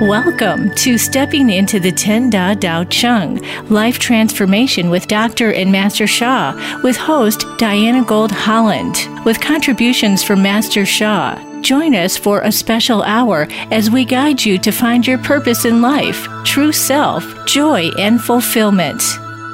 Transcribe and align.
Welcome 0.00 0.70
to 0.76 0.96
Stepping 0.96 1.50
into 1.50 1.80
the 1.80 1.90
Ten 1.90 2.30
Da 2.30 2.54
Tao 2.54 2.84
Chang 2.84 3.42
Life 3.68 3.98
Transformation 3.98 4.90
with 4.90 5.08
Dr. 5.08 5.52
and 5.52 5.72
Master 5.72 6.06
Sha, 6.06 6.54
with 6.84 6.96
host 6.96 7.44
Diana 7.58 8.04
Gold 8.04 8.30
Holland, 8.30 8.96
with 9.24 9.40
contributions 9.40 10.22
from 10.22 10.40
Master 10.40 10.86
Sha. 10.86 11.36
Join 11.62 11.96
us 11.96 12.16
for 12.16 12.42
a 12.42 12.52
special 12.52 13.02
hour 13.02 13.48
as 13.72 13.90
we 13.90 14.04
guide 14.04 14.44
you 14.44 14.56
to 14.58 14.70
find 14.70 15.04
your 15.04 15.18
purpose 15.18 15.64
in 15.64 15.82
life, 15.82 16.28
true 16.44 16.70
self, 16.70 17.24
joy, 17.44 17.88
and 17.98 18.22
fulfillment. 18.22 19.02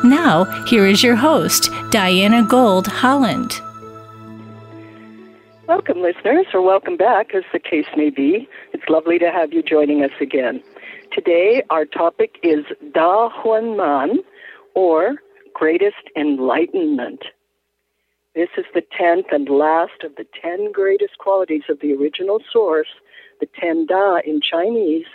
Now, 0.04 0.44
here 0.66 0.84
is 0.84 1.02
your 1.02 1.16
host, 1.16 1.70
Diana 1.90 2.42
Gold 2.42 2.86
Holland. 2.86 3.62
Welcome, 5.66 6.02
listeners, 6.02 6.44
or 6.52 6.60
welcome 6.60 6.98
back, 6.98 7.34
as 7.34 7.42
the 7.50 7.58
case 7.58 7.86
may 7.96 8.10
be. 8.10 8.46
It's 8.74 8.86
lovely 8.86 9.18
to 9.18 9.32
have 9.32 9.54
you 9.54 9.62
joining 9.62 10.04
us 10.04 10.10
again. 10.20 10.62
Today, 11.10 11.62
our 11.70 11.86
topic 11.86 12.36
is 12.42 12.66
Da 12.92 13.30
Yuan 13.42 13.74
Man, 13.74 14.18
or 14.74 15.14
Greatest 15.54 16.10
Enlightenment. 16.18 17.24
This 18.34 18.50
is 18.58 18.66
the 18.74 18.82
tenth 18.96 19.28
and 19.32 19.48
last 19.48 20.02
of 20.02 20.14
the 20.16 20.26
ten 20.38 20.70
greatest 20.70 21.16
qualities 21.16 21.62
of 21.70 21.80
the 21.80 21.94
original 21.94 22.40
source, 22.52 22.88
the 23.40 23.48
Ten 23.58 23.86
Da 23.86 24.18
in 24.18 24.42
Chinese, 24.42 25.06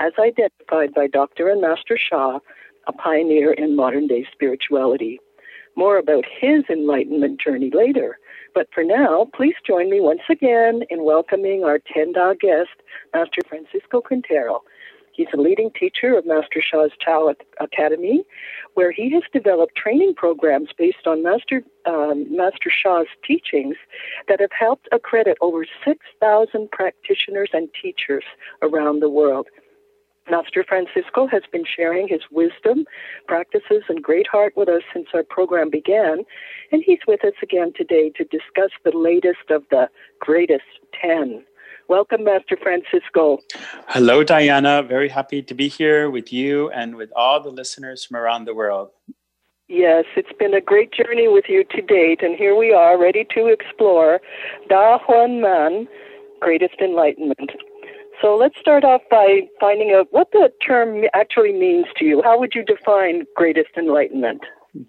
as 0.00 0.14
identified 0.18 0.92
by 0.94 1.06
Dr. 1.06 1.48
and 1.48 1.60
Master 1.60 1.96
Sha, 1.96 2.40
a 2.88 2.92
pioneer 2.92 3.52
in 3.52 3.76
modern 3.76 4.08
day 4.08 4.26
spirituality. 4.32 5.20
More 5.76 5.96
about 5.96 6.24
his 6.40 6.64
enlightenment 6.68 7.40
journey 7.40 7.70
later. 7.72 8.18
But 8.54 8.68
for 8.72 8.84
now, 8.84 9.28
please 9.34 9.54
join 9.66 9.90
me 9.90 10.00
once 10.00 10.22
again 10.28 10.82
in 10.90 11.04
welcoming 11.04 11.64
our 11.64 11.78
Ten 11.78 12.12
Da 12.12 12.34
guest, 12.34 12.70
Master 13.14 13.40
Francisco 13.48 14.00
Quintero. 14.00 14.62
He's 15.12 15.28
a 15.34 15.40
leading 15.40 15.70
teacher 15.70 16.16
of 16.16 16.26
Master 16.26 16.62
Sha's 16.62 16.90
Tao 17.04 17.34
Academy, 17.60 18.24
where 18.74 18.90
he 18.90 19.10
has 19.12 19.22
developed 19.32 19.76
training 19.76 20.14
programs 20.14 20.70
based 20.76 21.06
on 21.06 21.22
Master, 21.22 21.62
um, 21.84 22.34
Master 22.34 22.70
Sha's 22.70 23.06
teachings 23.26 23.76
that 24.28 24.40
have 24.40 24.52
helped 24.58 24.88
accredit 24.90 25.36
over 25.42 25.66
6,000 25.84 26.70
practitioners 26.70 27.50
and 27.52 27.68
teachers 27.80 28.24
around 28.62 29.00
the 29.00 29.10
world. 29.10 29.48
Master 30.30 30.64
Francisco 30.66 31.26
has 31.26 31.42
been 31.50 31.64
sharing 31.64 32.08
his 32.08 32.20
wisdom, 32.30 32.84
practices, 33.26 33.82
and 33.88 34.02
great 34.02 34.26
heart 34.28 34.54
with 34.56 34.68
us 34.68 34.82
since 34.92 35.08
our 35.14 35.24
program 35.24 35.68
began, 35.68 36.24
and 36.70 36.82
he's 36.84 37.00
with 37.08 37.24
us 37.24 37.34
again 37.42 37.72
today 37.76 38.10
to 38.16 38.24
discuss 38.24 38.70
the 38.84 38.96
latest 38.96 39.50
of 39.50 39.64
the 39.70 39.88
greatest 40.20 40.62
10. 41.00 41.44
Welcome, 41.88 42.24
Master 42.24 42.56
Francisco. 42.56 43.38
Hello, 43.88 44.22
Diana. 44.22 44.82
Very 44.82 45.08
happy 45.08 45.42
to 45.42 45.54
be 45.54 45.68
here 45.68 46.08
with 46.08 46.32
you 46.32 46.70
and 46.70 46.94
with 46.94 47.10
all 47.16 47.40
the 47.40 47.50
listeners 47.50 48.04
from 48.04 48.16
around 48.16 48.44
the 48.44 48.54
world. 48.54 48.90
Yes, 49.68 50.04
it's 50.16 50.32
been 50.38 50.54
a 50.54 50.60
great 50.60 50.92
journey 50.92 51.28
with 51.28 51.46
you 51.48 51.64
to 51.64 51.82
date, 51.82 52.22
and 52.22 52.36
here 52.36 52.54
we 52.54 52.72
are 52.72 53.00
ready 53.00 53.26
to 53.34 53.46
explore 53.48 54.20
Da 54.68 54.98
Yuan 55.08 55.40
Man, 55.40 55.88
Greatest 56.40 56.80
Enlightenment. 56.80 57.50
So 58.22 58.36
let's 58.36 58.54
start 58.60 58.84
off 58.84 59.00
by 59.10 59.48
finding 59.58 59.90
out 59.90 60.06
what 60.12 60.28
the 60.30 60.48
term 60.64 61.02
actually 61.12 61.52
means 61.52 61.86
to 61.96 62.04
you. 62.04 62.22
How 62.22 62.38
would 62.38 62.54
you 62.54 62.64
define 62.64 63.24
greatest 63.34 63.70
enlightenment? 63.76 64.42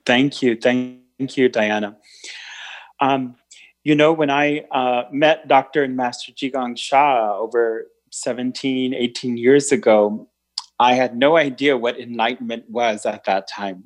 Thank 0.06 0.44
you. 0.44 0.56
Thank 0.56 1.36
you, 1.36 1.50
Diana. 1.50 1.98
Um, 3.00 3.36
you 3.84 3.96
know, 3.96 4.14
when 4.14 4.30
I 4.30 4.60
uh, 4.72 5.06
met 5.12 5.48
Dr. 5.48 5.84
and 5.84 5.98
Master 5.98 6.32
Zhigang 6.32 6.78
Sha 6.78 7.36
over 7.36 7.88
17, 8.12 8.94
18 8.94 9.38
years 9.38 9.72
ago, 9.72 10.30
I 10.80 10.94
had 10.94 11.18
no 11.18 11.36
idea 11.36 11.76
what 11.76 12.00
enlightenment 12.00 12.70
was 12.70 13.04
at 13.08 13.24
that 13.26 13.48
time. 13.48 13.86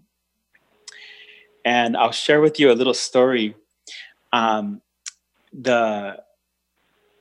And 1.63 1.95
I'll 1.95 2.11
share 2.11 2.41
with 2.41 2.59
you 2.59 2.69
a 2.69 2.73
little 2.73 2.93
story. 2.93 3.55
Um, 4.33 4.81
the, 5.53 6.21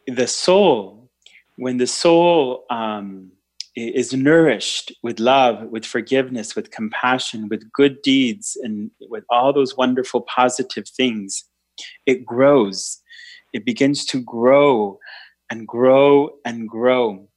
the 0.08 0.26
soul 0.26 0.95
when 1.56 1.78
the 1.78 1.86
soul 1.86 2.64
um, 2.70 3.32
is 3.74 4.12
nourished 4.12 4.92
with 5.02 5.20
love, 5.20 5.68
with 5.70 5.84
forgiveness, 5.84 6.56
with 6.56 6.70
compassion, 6.70 7.48
with 7.48 7.70
good 7.72 8.00
deeds, 8.02 8.56
and 8.62 8.90
with 9.10 9.24
all 9.30 9.52
those 9.52 9.76
wonderful 9.76 10.22
positive 10.22 10.88
things, 10.88 11.44
it 12.06 12.24
grows. 12.24 13.00
It 13.52 13.64
begins 13.64 14.04
to 14.06 14.22
grow 14.22 14.98
and 15.50 15.66
grow 15.66 16.30
and 16.44 16.68
grow. 16.68 17.28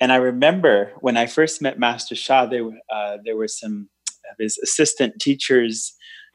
And 0.00 0.12
I 0.12 0.16
remember 0.16 0.92
when 1.00 1.16
I 1.16 1.26
first 1.26 1.62
met 1.62 1.78
Master 1.78 2.14
Sha, 2.14 2.46
there, 2.46 2.68
uh, 2.92 3.18
there 3.24 3.36
were 3.36 3.48
some 3.48 3.88
of 4.30 4.36
his 4.38 4.58
assistant 4.58 5.20
teachers. 5.20 5.94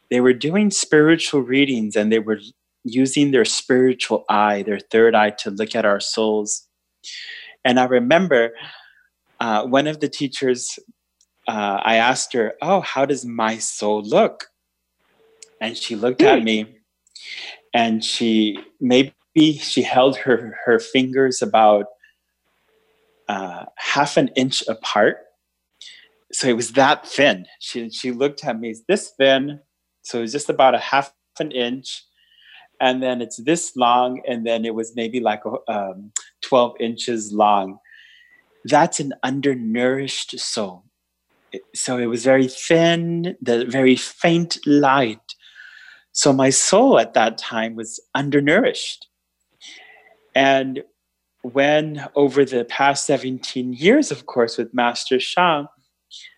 They 0.09 0.21
were 0.21 0.33
doing 0.33 0.71
spiritual 0.71 1.41
readings 1.41 1.95
and 1.95 2.11
they 2.11 2.19
were 2.19 2.39
using 2.83 3.31
their 3.31 3.45
spiritual 3.45 4.23
eye, 4.29 4.63
their 4.63 4.79
third 4.79 5.15
eye, 5.15 5.31
to 5.31 5.49
look 5.49 5.75
at 5.75 5.85
our 5.85 5.99
souls. 5.99 6.64
And 7.63 7.79
I 7.79 7.85
remember 7.85 8.51
uh, 9.39 9.65
one 9.65 9.87
of 9.87 9.99
the 9.99 10.09
teachers, 10.09 10.79
uh, 11.47 11.81
I 11.83 11.95
asked 11.95 12.33
her, 12.33 12.53
Oh, 12.61 12.81
how 12.81 13.05
does 13.05 13.25
my 13.25 13.57
soul 13.57 14.01
look? 14.03 14.47
And 15.61 15.77
she 15.77 15.95
looked 15.95 16.21
at 16.21 16.43
me 16.43 16.77
and 17.73 18.03
she 18.03 18.59
maybe 18.79 19.13
she 19.59 19.81
held 19.81 20.17
her, 20.17 20.57
her 20.65 20.79
fingers 20.79 21.41
about 21.41 21.85
uh, 23.27 23.65
half 23.77 24.17
an 24.17 24.29
inch 24.35 24.63
apart. 24.67 25.17
So 26.31 26.47
it 26.47 26.55
was 26.55 26.73
that 26.73 27.07
thin. 27.07 27.45
She, 27.59 27.89
she 27.89 28.11
looked 28.11 28.43
at 28.43 28.59
me, 28.59 28.69
it's 28.69 28.81
this 28.87 29.13
thin. 29.17 29.59
So 30.03 30.19
it 30.19 30.21
was 30.21 30.31
just 30.31 30.49
about 30.49 30.75
a 30.75 30.79
half 30.79 31.13
an 31.39 31.51
inch 31.51 32.03
and 32.79 33.01
then 33.01 33.21
it's 33.21 33.37
this 33.37 33.75
long, 33.75 34.21
and 34.27 34.45
then 34.45 34.65
it 34.65 34.75
was 34.75 34.95
maybe 34.95 35.19
like 35.19 35.41
um, 35.67 36.11
12 36.41 36.75
inches 36.79 37.33
long. 37.33 37.79
That's 38.63 38.99
an 38.99 39.13
undernourished 39.23 40.39
soul. 40.39 40.83
So 41.73 41.97
it 41.97 42.07
was 42.07 42.23
very 42.23 42.47
thin, 42.47 43.35
the 43.41 43.65
very 43.65 43.95
faint 43.95 44.57
light. 44.65 45.35
So 46.11 46.33
my 46.33 46.49
soul 46.49 46.99
at 46.99 47.13
that 47.13 47.37
time 47.37 47.75
was 47.75 47.99
undernourished. 48.13 49.07
And 50.33 50.83
when 51.41 52.05
over 52.15 52.43
the 52.43 52.65
past 52.65 53.05
17 53.05 53.73
years, 53.73 54.11
of 54.11 54.25
course, 54.25 54.57
with 54.57 54.73
Master 54.73 55.19
Sha, 55.19 55.65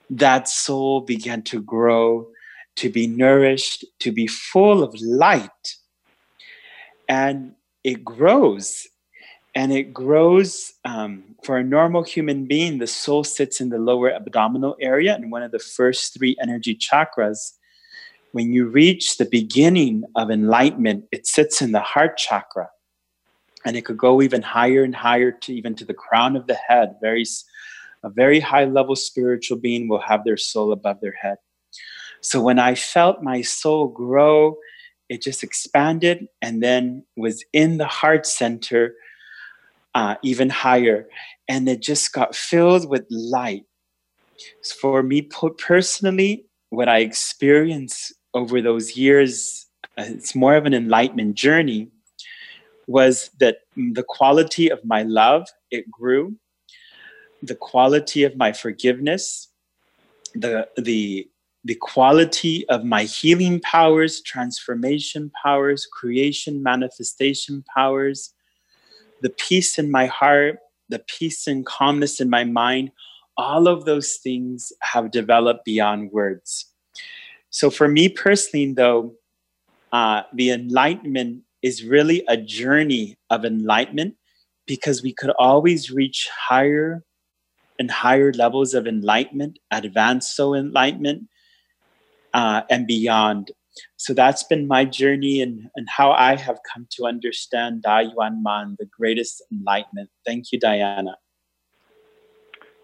that 0.10 0.48
soul 0.48 1.02
began 1.02 1.42
to 1.44 1.62
grow, 1.62 2.28
to 2.76 2.90
be 2.90 3.08
nourished, 3.08 3.86
to 4.00 4.12
be 4.12 4.28
full 4.28 4.84
of 4.84 4.94
light 5.02 5.50
and 7.08 7.54
it 7.84 8.04
grows. 8.04 8.88
And 9.56 9.72
it 9.74 9.94
grows 9.94 10.74
um, 10.86 11.36
for 11.44 11.58
a 11.58 11.64
normal 11.64 12.04
human 12.04 12.46
being 12.46 12.78
the 12.78 12.86
soul 12.86 13.24
sits 13.24 13.60
in 13.60 13.70
the 13.70 13.80
lower 13.80 14.14
abdominal 14.14 14.76
area 14.80 15.16
in 15.16 15.32
one 15.32 15.42
of 15.42 15.52
the 15.52 15.60
first 15.60 16.14
three 16.14 16.36
energy 16.42 16.76
chakras. 16.76 17.54
When 18.34 18.54
you 18.54 18.68
reach 18.68 19.18
the 19.18 19.26
beginning 19.26 20.04
of 20.16 20.30
enlightenment 20.30 21.06
it 21.12 21.26
sits 21.26 21.62
in 21.62 21.72
the 21.72 21.80
heart 21.80 22.18
chakra. 22.18 22.70
And 23.66 23.76
it 23.76 23.86
could 23.86 23.98
go 23.98 24.22
even 24.22 24.44
higher 24.44 24.84
and 24.84 24.96
higher 24.96 25.32
to 25.32 25.54
even 25.54 25.74
to 25.76 25.86
the 25.86 25.94
crown 25.94 26.36
of 26.36 26.46
the 26.46 26.54
head. 26.56 26.96
Very 27.02 27.26
a 28.04 28.10
very 28.10 28.40
high 28.40 28.66
level 28.66 28.96
spiritual 28.96 29.58
being 29.58 29.88
will 29.88 30.02
have 30.02 30.24
their 30.24 30.38
soul 30.38 30.72
above 30.72 31.02
their 31.02 31.16
head. 31.20 31.38
So 32.22 32.42
when 32.42 32.60
i 32.60 32.76
felt 32.76 33.24
my 33.24 33.42
soul 33.42 33.88
grow 33.88 34.58
it 35.10 35.22
just 35.22 35.44
expanded 35.44 36.28
and 36.42 36.62
then 36.62 37.04
was 37.16 37.44
in 37.54 37.78
the 37.78 37.88
heart 37.88 38.26
center 38.26 38.96
uh, 39.96 40.16
even 40.24 40.50
higher. 40.50 41.08
And 41.48 41.68
it 41.68 41.82
just 41.82 42.14
got 42.14 42.36
filled 42.36 42.90
with 42.90 43.06
light. 43.10 43.66
So 44.62 44.76
for 44.80 45.04
me 45.04 45.24
personally 45.24 46.46
what 46.70 46.90
i 46.90 47.00
experienced 47.00 48.14
over 48.34 48.62
those 48.62 48.96
years 48.98 49.68
uh, 49.98 50.04
it's 50.08 50.36
more 50.36 50.56
of 50.56 50.66
an 50.66 50.74
enlightenment 50.74 51.34
journey 51.36 51.90
was 52.88 53.30
that 53.40 53.60
the 53.76 54.04
quality 54.08 54.70
of 54.70 54.84
my 54.86 55.04
love 55.04 55.48
it 55.72 55.90
grew. 55.92 56.36
The 57.44 57.56
quality 57.56 58.24
of 58.24 58.36
my 58.38 58.54
forgiveness 58.54 59.50
the 60.34 60.68
the 60.78 61.28
the 61.68 61.76
quality 61.76 62.66
of 62.70 62.86
my 62.86 63.04
healing 63.04 63.60
powers, 63.60 64.22
transformation 64.22 65.30
powers, 65.44 65.86
creation, 65.86 66.64
manifestation 66.64 67.62
powers, 67.76 68.34
the 69.22 69.32
peace 69.32 69.78
in 69.78 69.92
my 69.92 70.06
heart, 70.06 70.60
the 70.88 71.00
peace 71.00 71.46
and 71.46 71.66
calmness 71.66 72.22
in 72.22 72.30
my 72.30 72.46
mind, 72.46 72.90
all 73.36 73.68
of 73.68 73.84
those 73.84 74.16
things 74.24 74.72
have 74.82 75.12
developed 75.12 75.66
beyond 75.66 76.10
words. 76.14 76.72
So, 77.50 77.70
for 77.70 77.90
me 77.90 78.08
personally, 78.08 78.72
though, 78.72 79.16
uh, 79.92 80.22
the 80.34 80.52
enlightenment 80.52 81.44
is 81.62 81.84
really 81.84 82.24
a 82.30 82.38
journey 82.38 83.18
of 83.30 83.44
enlightenment 83.44 84.16
because 84.68 85.04
we 85.04 85.14
could 85.14 85.32
always 85.32 85.92
reach 85.92 86.30
higher 86.34 87.04
and 87.78 87.92
higher 87.92 88.32
levels 88.32 88.74
of 88.74 88.88
enlightenment, 88.88 89.60
advanced 89.70 90.34
soul 90.34 90.56
enlightenment, 90.56 91.28
uh, 92.38 92.62
and 92.70 92.86
beyond. 92.86 93.52
So 93.96 94.14
that's 94.14 94.44
been 94.44 94.68
my 94.68 94.86
journey 94.86 95.42
and, 95.42 95.70
and 95.76 95.88
how 95.90 96.12
I 96.12 96.36
have 96.36 96.60
come 96.72 96.88
to 96.92 97.06
understand 97.06 97.82
Da 97.82 98.00
Yuan 98.00 98.44
Man, 98.44 98.76
the 98.78 98.86
greatest 98.86 99.44
enlightenment. 99.52 100.10
Thank 100.26 100.52
you, 100.52 100.60
Diana. 100.60 101.18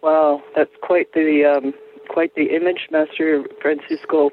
Wow, 0.02 0.42
that's 0.56 0.74
quite 0.82 1.14
the 1.14 1.46
um, 1.46 1.74
quite 2.10 2.34
the 2.36 2.56
image, 2.56 2.88
Master 2.92 3.46
Francisco. 3.62 4.32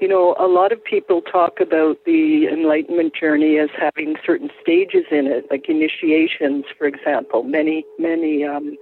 You 0.00 0.08
know, 0.08 0.34
a 0.38 0.48
lot 0.48 0.72
of 0.72 0.82
people 0.82 1.22
talk 1.22 1.60
about 1.60 1.98
the 2.04 2.48
enlightenment 2.48 3.14
journey 3.14 3.58
as 3.58 3.70
having 3.78 4.16
certain 4.24 4.50
stages 4.60 5.04
in 5.10 5.26
it, 5.26 5.46
like 5.50 5.68
initiations, 5.68 6.64
for 6.76 6.86
example. 6.86 7.44
Many, 7.44 7.84
many 7.98 8.44
um, 8.44 8.76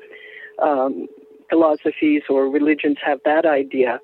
um, 0.61 1.07
philosophies 1.51 2.23
or 2.29 2.49
religions 2.49 2.97
have 3.05 3.21
that 3.25 3.47
idea. 3.47 4.01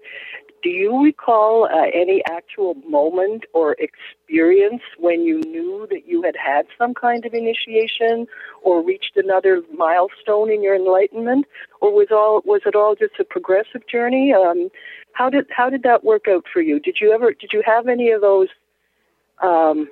Do 0.62 0.68
you 0.68 1.02
recall 1.02 1.64
uh, 1.64 1.86
any 1.94 2.22
actual 2.30 2.74
moment 2.86 3.44
or 3.54 3.76
experience 3.78 4.82
when 4.98 5.22
you 5.22 5.40
knew 5.40 5.86
that 5.90 6.06
you 6.06 6.22
had 6.22 6.36
had 6.36 6.66
some 6.76 6.92
kind 6.92 7.24
of 7.24 7.32
initiation 7.32 8.26
or 8.62 8.84
reached 8.84 9.16
another 9.16 9.62
milestone 9.74 10.50
in 10.50 10.62
your 10.62 10.74
enlightenment, 10.74 11.46
or 11.80 11.92
was 11.92 12.08
all 12.10 12.42
was 12.44 12.60
it 12.66 12.74
all 12.74 12.94
just 12.94 13.14
a 13.18 13.24
progressive 13.24 13.86
journey? 13.86 14.34
Um, 14.34 14.68
how 15.12 15.30
did 15.30 15.46
how 15.50 15.70
did 15.70 15.82
that 15.84 16.04
work 16.04 16.26
out 16.28 16.44
for 16.52 16.60
you? 16.60 16.78
Did 16.78 16.98
you 17.00 17.12
ever 17.12 17.32
did 17.32 17.52
you 17.52 17.62
have 17.64 17.88
any 17.88 18.10
of 18.10 18.20
those? 18.20 18.48
Um, 19.42 19.88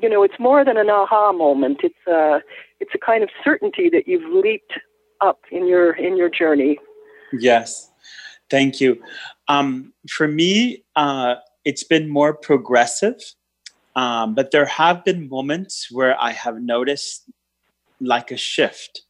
you 0.00 0.08
know, 0.08 0.22
it's 0.22 0.38
more 0.38 0.64
than 0.64 0.76
an 0.76 0.88
aha 0.88 1.32
moment. 1.32 1.80
It's 1.82 2.06
a 2.06 2.42
it's 2.78 2.92
a 2.94 2.98
kind 2.98 3.24
of 3.24 3.30
certainty 3.42 3.88
that 3.90 4.06
you've 4.06 4.32
leaped 4.32 4.78
up 5.20 5.40
in 5.50 5.66
your 5.66 5.92
in 5.96 6.16
your 6.16 6.30
journey. 6.30 6.78
Yes 7.32 7.89
Thank 8.50 8.80
you. 8.80 9.00
Um, 9.48 9.92
for 10.08 10.26
me, 10.26 10.84
uh, 10.96 11.36
it's 11.64 11.84
been 11.84 12.08
more 12.08 12.34
progressive, 12.34 13.20
um, 13.96 14.34
but 14.34 14.50
there 14.50 14.66
have 14.66 15.04
been 15.04 15.28
moments 15.28 15.88
where 15.90 16.20
I 16.20 16.32
have 16.32 16.60
noticed 16.60 17.30
like 18.00 18.30
a 18.30 18.36
shift. 18.36 19.02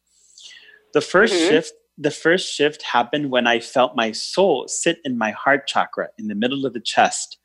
The 0.92 1.00
1st 1.00 1.28
mm-hmm. 1.28 1.48
shift, 1.48 1.72
the 1.96 2.10
first 2.10 2.52
shift 2.52 2.82
happened 2.82 3.30
when 3.30 3.46
I 3.46 3.60
felt 3.60 3.94
my 3.94 4.12
soul 4.12 4.66
sit 4.68 4.98
in 5.04 5.16
my 5.16 5.30
heart 5.30 5.66
chakra 5.66 6.08
in 6.18 6.28
the 6.28 6.34
middle 6.34 6.66
of 6.66 6.72
the 6.72 6.80
chest, 6.80 7.38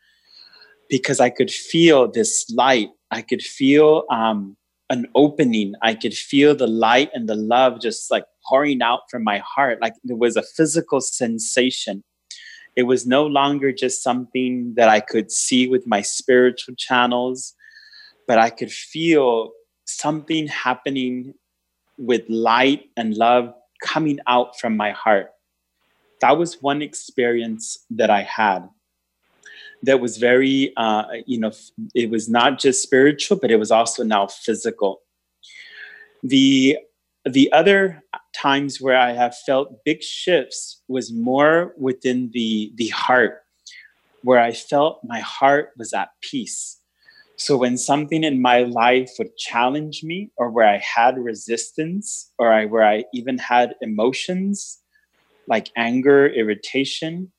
because 0.89 1.19
I 1.19 1.29
could 1.29 1.51
feel 1.51 2.11
this 2.11 2.49
light. 2.49 2.89
I 3.11 3.21
could 3.21 3.41
feel 3.41 4.03
um, 4.09 4.57
an 4.89 5.07
opening. 5.15 5.73
I 5.81 5.95
could 5.95 6.13
feel 6.13 6.55
the 6.55 6.67
light 6.67 7.09
and 7.13 7.27
the 7.27 7.35
love 7.35 7.81
just 7.81 8.11
like 8.11 8.25
pouring 8.47 8.81
out 8.81 9.01
from 9.09 9.23
my 9.23 9.39
heart. 9.39 9.81
Like 9.81 9.93
it 10.03 10.17
was 10.17 10.35
a 10.35 10.43
physical 10.43 11.01
sensation. 11.01 12.03
It 12.75 12.83
was 12.83 13.07
no 13.07 13.25
longer 13.25 13.71
just 13.71 14.03
something 14.03 14.73
that 14.75 14.89
I 14.89 14.99
could 14.99 15.31
see 15.31 15.67
with 15.67 15.87
my 15.87 16.01
spiritual 16.01 16.75
channels, 16.75 17.53
but 18.27 18.37
I 18.37 18.49
could 18.49 18.71
feel 18.71 19.51
something 19.85 20.47
happening 20.47 21.33
with 21.97 22.23
light 22.27 22.89
and 22.97 23.15
love 23.15 23.53
coming 23.81 24.19
out 24.27 24.59
from 24.59 24.75
my 24.75 24.91
heart. 24.91 25.31
That 26.21 26.37
was 26.37 26.61
one 26.61 26.81
experience 26.81 27.85
that 27.91 28.09
I 28.09 28.23
had 28.23 28.67
that 29.85 29.99
was 29.99 30.17
very, 30.17 30.73
uh, 30.77 31.05
you 31.25 31.39
know, 31.39 31.51
it 31.93 32.09
was 32.09 32.27
not 32.29 32.59
just 32.59 32.83
spiritual, 32.83 33.37
but 33.37 33.51
it 33.51 33.57
was 33.57 33.71
also 33.71 34.03
now 34.03 34.27
physical. 34.27 35.01
The 36.23 36.77
the 37.23 37.51
other 37.51 38.03
times 38.35 38.79
where 38.79 38.97
I 38.97 39.13
have 39.13 39.35
felt 39.47 39.83
big 39.83 40.03
shifts 40.03 40.81
was 40.87 41.11
more 41.11 41.73
within 41.77 42.29
the 42.33 42.71
the 42.75 42.89
heart, 42.89 43.41
where 44.23 44.39
I 44.39 44.51
felt 44.51 45.01
my 45.03 45.19
heart 45.21 45.71
was 45.77 45.93
at 45.93 46.09
peace. 46.21 46.79
So 47.37 47.57
when 47.57 47.77
something 47.77 48.23
in 48.23 48.41
my 48.41 48.59
life 48.63 49.11
would 49.19 49.35
challenge 49.37 50.03
me, 50.03 50.31
or 50.37 50.49
where 50.49 50.67
I 50.67 50.77
had 50.77 51.17
resistance, 51.17 52.31
or 52.39 52.53
I, 52.53 52.65
where 52.65 52.85
I 52.85 53.03
even 53.13 53.37
had 53.37 53.75
emotions 53.81 54.79
like 55.47 55.69
anger, 55.75 56.27
irritation, 56.27 57.31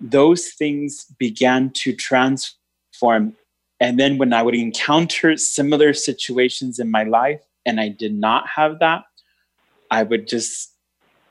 those 0.00 0.48
things 0.48 1.06
began 1.18 1.70
to 1.70 1.94
transform. 1.94 3.34
And 3.80 3.98
then 3.98 4.18
when 4.18 4.32
I 4.32 4.42
would 4.42 4.54
encounter 4.54 5.36
similar 5.36 5.92
situations 5.92 6.78
in 6.78 6.90
my 6.90 7.04
life 7.04 7.40
and 7.64 7.80
I 7.80 7.88
did 7.88 8.14
not 8.14 8.48
have 8.48 8.78
that, 8.80 9.04
I 9.90 10.02
would 10.02 10.28
just, 10.28 10.72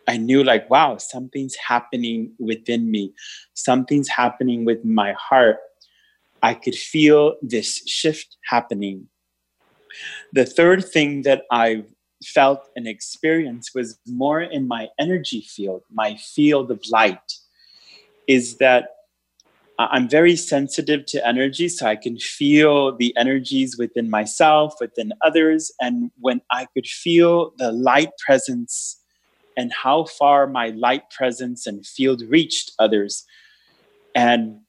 I 0.07 0.17
knew 0.17 0.43
like, 0.43 0.69
wow, 0.69 0.97
something's 0.97 1.55
happening 1.55 2.33
within 2.39 2.91
me, 2.91 3.13
something's 3.53 4.09
happening 4.09 4.65
with 4.65 4.85
my 4.85 5.13
heart. 5.13 5.57
I 6.43 6.53
could 6.53 6.75
feel 6.75 7.35
this 7.41 7.81
shift 7.87 8.37
happening. 8.45 9.07
The 10.33 10.45
third 10.45 10.85
thing 10.85 11.23
that 11.23 11.43
I 11.51 11.85
felt 12.23 12.67
and 12.75 12.87
experienced 12.87 13.71
was 13.73 13.97
more 14.07 14.41
in 14.41 14.67
my 14.67 14.89
energy 14.99 15.41
field, 15.41 15.83
my 15.91 16.15
field 16.15 16.69
of 16.69 16.81
light 16.91 17.33
is 18.27 18.57
that 18.57 18.89
I'm 19.77 20.07
very 20.07 20.35
sensitive 20.37 21.05
to 21.07 21.27
energy, 21.27 21.67
so 21.67 21.85
I 21.85 21.97
can 21.97 22.17
feel 22.17 22.95
the 22.95 23.15
energies 23.17 23.77
within 23.77 24.09
myself, 24.09 24.75
within 24.79 25.11
others. 25.21 25.71
And 25.81 26.11
when 26.19 26.41
I 26.49 26.67
could 26.73 26.87
feel 26.87 27.51
the 27.57 27.71
light 27.71 28.11
presence 28.25 29.01
and 29.57 29.73
how 29.73 30.05
far 30.05 30.47
my 30.47 30.67
light 30.69 31.09
presence 31.09 31.67
and 31.67 31.85
field 31.85 32.21
reached 32.29 32.71
others. 32.79 33.25
And 34.13 34.61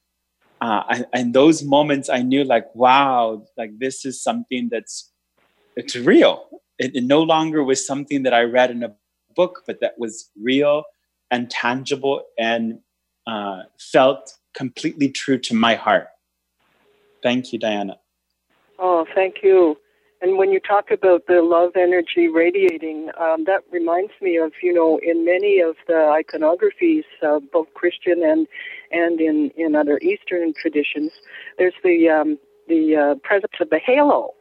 uh, 0.59 0.83
I, 0.89 1.05
in 1.13 1.31
those 1.31 1.63
moments, 1.63 2.09
I 2.09 2.21
knew 2.21 2.43
like, 2.43 2.73
wow, 2.75 3.45
like 3.57 3.79
this 3.79 4.05
is 4.05 4.21
something 4.21 4.69
that's 4.71 5.11
it's 5.75 5.95
real. 5.95 6.47
It, 6.79 6.95
it 6.95 7.03
no 7.03 7.21
longer 7.21 7.63
was 7.63 7.85
something 7.85 8.23
that 8.23 8.33
I 8.33 8.41
read 8.41 8.71
in 8.71 8.83
a 8.83 8.95
book, 9.35 9.63
but 9.67 9.79
that 9.81 9.93
was 9.97 10.31
real 10.41 10.83
and 11.29 11.49
tangible 11.49 12.23
and 12.37 12.79
uh, 13.27 13.63
felt 13.77 14.33
completely 14.55 15.09
true 15.09 15.37
to 15.37 15.53
my 15.53 15.75
heart. 15.75 16.07
Thank 17.21 17.53
you, 17.53 17.59
Diana. 17.59 17.99
Oh, 18.79 19.05
thank 19.13 19.37
you. 19.43 19.77
And 20.19 20.37
when 20.37 20.51
you 20.51 20.59
talk 20.59 20.89
about 20.89 21.27
the 21.27 21.43
love 21.43 21.73
energy 21.75 22.27
radiating, 22.27 23.09
um, 23.19 23.43
that 23.45 23.61
reminds 23.71 24.13
me 24.19 24.37
of 24.37 24.51
you 24.63 24.73
know 24.73 24.99
in 25.03 25.25
many 25.25 25.59
of 25.59 25.75
the 25.87 25.93
iconographies, 25.93 27.03
uh, 27.21 27.39
both 27.53 27.67
Christian 27.75 28.23
and 28.23 28.47
and 28.91 29.21
in 29.21 29.51
in 29.55 29.75
other 29.75 29.99
Eastern 29.99 30.53
traditions, 30.59 31.11
there's 31.59 31.75
the 31.83 32.09
um, 32.09 32.39
the 32.67 32.95
uh, 32.95 33.15
presence 33.23 33.53
of 33.59 33.69
the 33.69 33.79
halo 33.79 34.33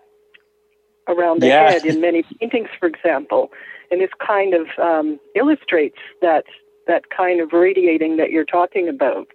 around 1.08 1.40
the 1.40 1.48
yeah. 1.48 1.70
head 1.70 1.84
in 1.84 2.00
many 2.00 2.24
paintings, 2.40 2.68
for 2.80 2.86
example, 2.86 3.50
and 3.90 4.00
this 4.00 4.10
kind 4.26 4.54
of 4.54 4.66
um, 4.82 5.20
illustrates 5.34 5.98
that 6.22 6.44
that 6.86 7.10
kind 7.10 7.40
of 7.40 7.52
radiating 7.52 8.16
that 8.16 8.30
you're 8.30 8.44
talking 8.44 8.88
about. 8.88 9.26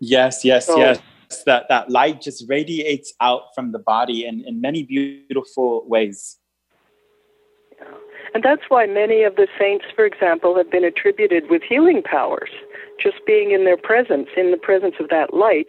Yes, 0.00 0.44
yes, 0.44 0.66
so, 0.66 0.78
yes. 0.78 1.00
That 1.46 1.66
that 1.68 1.90
light 1.90 2.20
just 2.20 2.44
radiates 2.48 3.12
out 3.20 3.54
from 3.54 3.70
the 3.70 3.78
body 3.78 4.26
in, 4.26 4.44
in 4.46 4.60
many 4.60 4.82
beautiful 4.82 5.84
ways. 5.86 6.38
Yeah. 7.78 7.86
And 8.34 8.42
that's 8.42 8.62
why 8.68 8.86
many 8.86 9.22
of 9.22 9.36
the 9.36 9.46
saints, 9.58 9.84
for 9.94 10.04
example, 10.04 10.56
have 10.56 10.70
been 10.70 10.84
attributed 10.84 11.48
with 11.48 11.62
healing 11.62 12.02
powers. 12.02 12.50
Just 13.00 13.24
being 13.26 13.52
in 13.52 13.64
their 13.64 13.76
presence, 13.76 14.28
in 14.36 14.50
the 14.50 14.56
presence 14.56 14.96
of 15.00 15.08
that 15.10 15.32
light, 15.32 15.68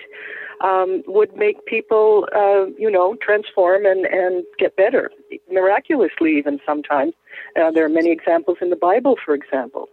um, 0.63 1.03
would 1.08 1.36
make 1.36 1.65
people, 1.65 2.27
uh, 2.36 2.65
you 2.77 2.89
know, 2.89 3.15
transform 3.22 3.86
and, 3.86 4.05
and 4.05 4.43
get 4.60 4.75
better, 4.75 5.12
miraculously, 5.51 6.38
even 6.38 6.60
sometimes. 6.65 7.13
Uh, 7.60 7.72
there 7.72 7.86
are 7.86 7.89
many 7.89 8.12
examples 8.12 8.58
in 8.62 8.70
the 8.70 8.75
Bible, 8.75 9.15
for 9.24 9.34
example. 9.34 9.88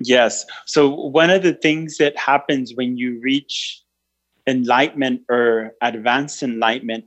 Yes. 0.00 0.46
So 0.66 0.88
one 0.88 1.30
of 1.30 1.42
the 1.42 1.52
things 1.52 1.98
that 1.98 2.16
happens 2.18 2.74
when 2.74 2.96
you 2.96 3.20
reach 3.20 3.82
enlightenment 4.46 5.22
or 5.28 5.72
advanced 5.82 6.42
enlightenment 6.42 7.04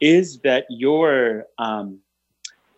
is 0.00 0.38
that 0.40 0.64
your 0.70 1.44
um, 1.58 1.98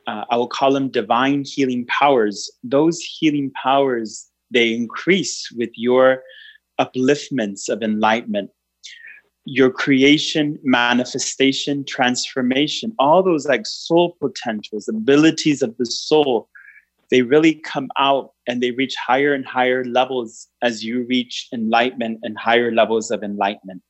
uh, 0.06 0.24
I 0.30 0.36
will 0.36 0.48
call 0.48 0.72
them 0.72 0.88
divine 0.88 1.44
healing 1.44 1.86
powers. 1.86 2.50
Those 2.64 3.00
healing 3.00 3.52
powers 3.62 4.28
they 4.50 4.74
increase 4.74 5.50
with 5.56 5.70
your 5.74 6.22
upliftments 6.80 7.68
of 7.68 7.82
enlightenment, 7.82 8.50
your 9.44 9.70
creation, 9.70 10.58
manifestation, 10.62 11.84
transformation, 11.84 12.92
all 12.98 13.22
those 13.22 13.46
like 13.46 13.66
soul 13.66 14.16
potentials, 14.20 14.88
abilities 14.88 15.62
of 15.62 15.76
the 15.78 15.86
soul 15.86 16.48
they 17.12 17.20
really 17.20 17.54
come 17.54 17.90
out 17.98 18.32
and 18.46 18.62
they 18.62 18.70
reach 18.70 18.94
higher 18.96 19.34
and 19.34 19.44
higher 19.44 19.84
levels 19.84 20.48
as 20.62 20.82
you 20.82 21.04
reach 21.04 21.46
enlightenment 21.52 22.20
and 22.22 22.38
higher 22.38 22.72
levels 22.72 23.10
of 23.10 23.22
enlightenment. 23.22 23.82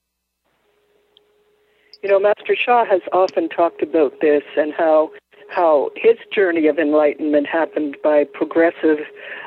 You 2.02 2.11
know, 2.11 2.19
Master 2.19 2.57
Sha 2.57 2.85
has 2.85 3.00
often 3.12 3.49
talked 3.49 3.81
about 3.81 4.21
this 4.21 4.43
and 4.59 4.75
how 4.75 5.12
how 5.49 5.91
his 5.95 6.17
journey 6.33 6.67
of 6.67 6.79
enlightenment 6.79 7.47
happened 7.47 7.97
by 8.02 8.25
progressive 8.25 8.99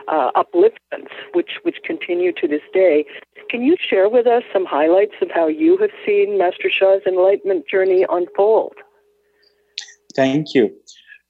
uh, 0.07 0.31
upliftments, 0.37 1.11
which 1.33 1.59
which 1.63 1.79
continue 1.83 2.31
to 2.31 2.47
this 2.47 2.61
day. 2.73 3.05
Can 3.49 3.61
you 3.61 3.75
share 3.77 4.07
with 4.07 4.25
us 4.25 4.43
some 4.53 4.63
highlights 4.65 5.15
of 5.21 5.31
how 5.31 5.47
you 5.47 5.75
have 5.77 5.91
seen 6.05 6.37
Master 6.37 6.69
Sha's 6.69 7.01
enlightenment 7.05 7.67
journey 7.67 8.05
unfold? 8.09 8.75
Thank 10.15 10.55
you. 10.55 10.73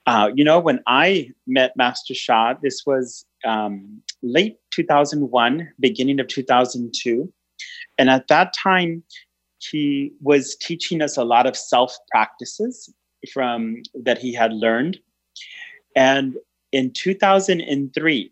Uh, 0.05 0.29
you 0.35 0.43
know, 0.43 0.59
when 0.59 0.81
I 0.85 1.31
met 1.47 1.75
Master 1.75 2.13
Sha, 2.13 2.53
this 2.61 2.83
was 2.85 3.25
um, 3.43 4.01
late 4.21 4.57
2001, 4.71 5.69
beginning 5.79 6.19
of 6.19 6.27
2002. 6.27 7.31
And 7.97 8.09
at 8.09 8.27
that 8.27 8.53
time, 8.53 9.03
he 9.59 10.11
was 10.21 10.55
teaching 10.55 11.01
us 11.01 11.17
a 11.17 11.23
lot 11.23 11.47
of 11.47 11.55
self 11.55 11.95
practices 12.11 12.93
from 13.33 13.81
that 13.93 14.17
he 14.17 14.33
had 14.33 14.53
learned. 14.53 14.99
And 15.95 16.35
in 16.71 16.91
2003, 16.91 18.31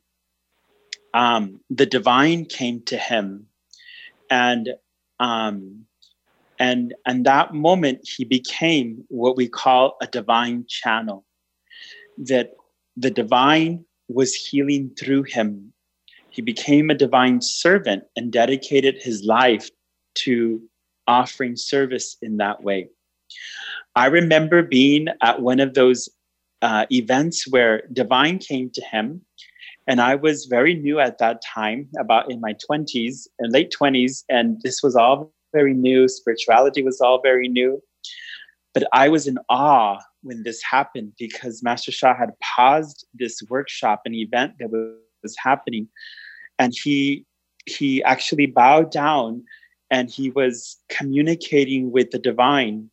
um, 1.13 1.59
the 1.69 1.85
divine 1.85 2.45
came 2.45 2.81
to 2.83 2.97
him, 2.97 3.47
and 4.29 4.69
um, 5.19 5.85
and 6.59 6.93
and 7.05 7.25
that 7.25 7.53
moment 7.53 8.01
he 8.03 8.25
became 8.25 9.05
what 9.09 9.37
we 9.37 9.47
call 9.47 9.95
a 10.01 10.07
divine 10.07 10.65
channel. 10.67 11.23
That 12.17 12.53
the 12.95 13.11
divine 13.11 13.85
was 14.07 14.33
healing 14.33 14.91
through 14.99 15.23
him. 15.23 15.73
He 16.29 16.41
became 16.41 16.89
a 16.89 16.95
divine 16.95 17.41
servant 17.41 18.03
and 18.15 18.31
dedicated 18.31 19.01
his 19.01 19.23
life 19.23 19.69
to 20.15 20.61
offering 21.07 21.55
service 21.55 22.17
in 22.21 22.37
that 22.37 22.63
way. 22.63 22.89
I 23.95 24.07
remember 24.07 24.63
being 24.63 25.07
at 25.21 25.41
one 25.41 25.59
of 25.59 25.73
those 25.73 26.09
uh, 26.63 26.85
events 26.91 27.47
where 27.47 27.83
divine 27.91 28.39
came 28.39 28.69
to 28.69 28.81
him 28.81 29.21
and 29.87 29.99
i 29.99 30.15
was 30.15 30.45
very 30.45 30.73
new 30.73 30.99
at 30.99 31.17
that 31.17 31.41
time 31.41 31.87
about 31.99 32.31
in 32.31 32.39
my 32.39 32.55
20s 32.69 33.27
and 33.39 33.51
late 33.51 33.73
20s 33.77 34.23
and 34.29 34.61
this 34.63 34.81
was 34.81 34.95
all 34.95 35.31
very 35.53 35.73
new 35.73 36.07
spirituality 36.07 36.81
was 36.81 37.01
all 37.01 37.21
very 37.21 37.47
new 37.47 37.81
but 38.73 38.87
i 38.93 39.07
was 39.07 39.27
in 39.27 39.37
awe 39.49 39.97
when 40.21 40.43
this 40.43 40.61
happened 40.63 41.11
because 41.17 41.63
master 41.63 41.91
sha 41.91 42.15
had 42.15 42.31
paused 42.41 43.05
this 43.13 43.41
workshop 43.49 44.01
an 44.05 44.13
event 44.13 44.53
that 44.59 44.69
was 44.69 45.35
happening 45.37 45.87
and 46.59 46.73
he 46.83 47.25
he 47.65 48.03
actually 48.03 48.45
bowed 48.45 48.91
down 48.91 49.43
and 49.89 50.09
he 50.09 50.31
was 50.31 50.77
communicating 50.89 51.91
with 51.91 52.11
the 52.11 52.19
divine 52.19 52.89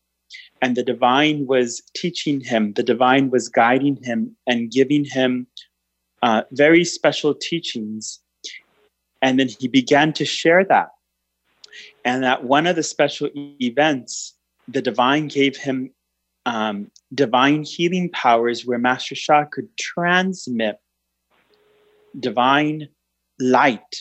and 0.63 0.77
the 0.77 0.83
divine 0.83 1.47
was 1.47 1.83
teaching 1.95 2.41
him, 2.41 2.75
the 2.75 2.83
divine 2.83 3.31
was 3.31 3.49
guiding 3.49 3.99
him 4.03 4.37
and 4.47 4.71
giving 4.71 5.05
him 5.05 5.47
uh, 6.23 6.43
very 6.53 6.85
special 6.85 7.35
teachings. 7.35 8.21
And 9.23 9.39
then 9.39 9.49
he 9.49 9.69
began 9.69 10.13
to 10.15 10.25
share 10.25 10.65
that. 10.65 10.89
And 12.05 12.25
at 12.25 12.45
one 12.45 12.67
of 12.67 12.77
the 12.77 12.83
special 12.83 13.31
events, 13.35 14.35
the 14.73 14.83
divine 14.83 15.29
gave 15.29 15.57
him 15.57 15.93
um, 16.47 16.91
divine 17.15 17.63
healing 17.63 18.11
powers 18.11 18.65
where 18.67 18.79
Master 18.79 19.15
Sha 19.15 19.45
could 19.45 19.69
transmit 19.77 20.77
divine 22.19 22.89
light, 23.39 23.95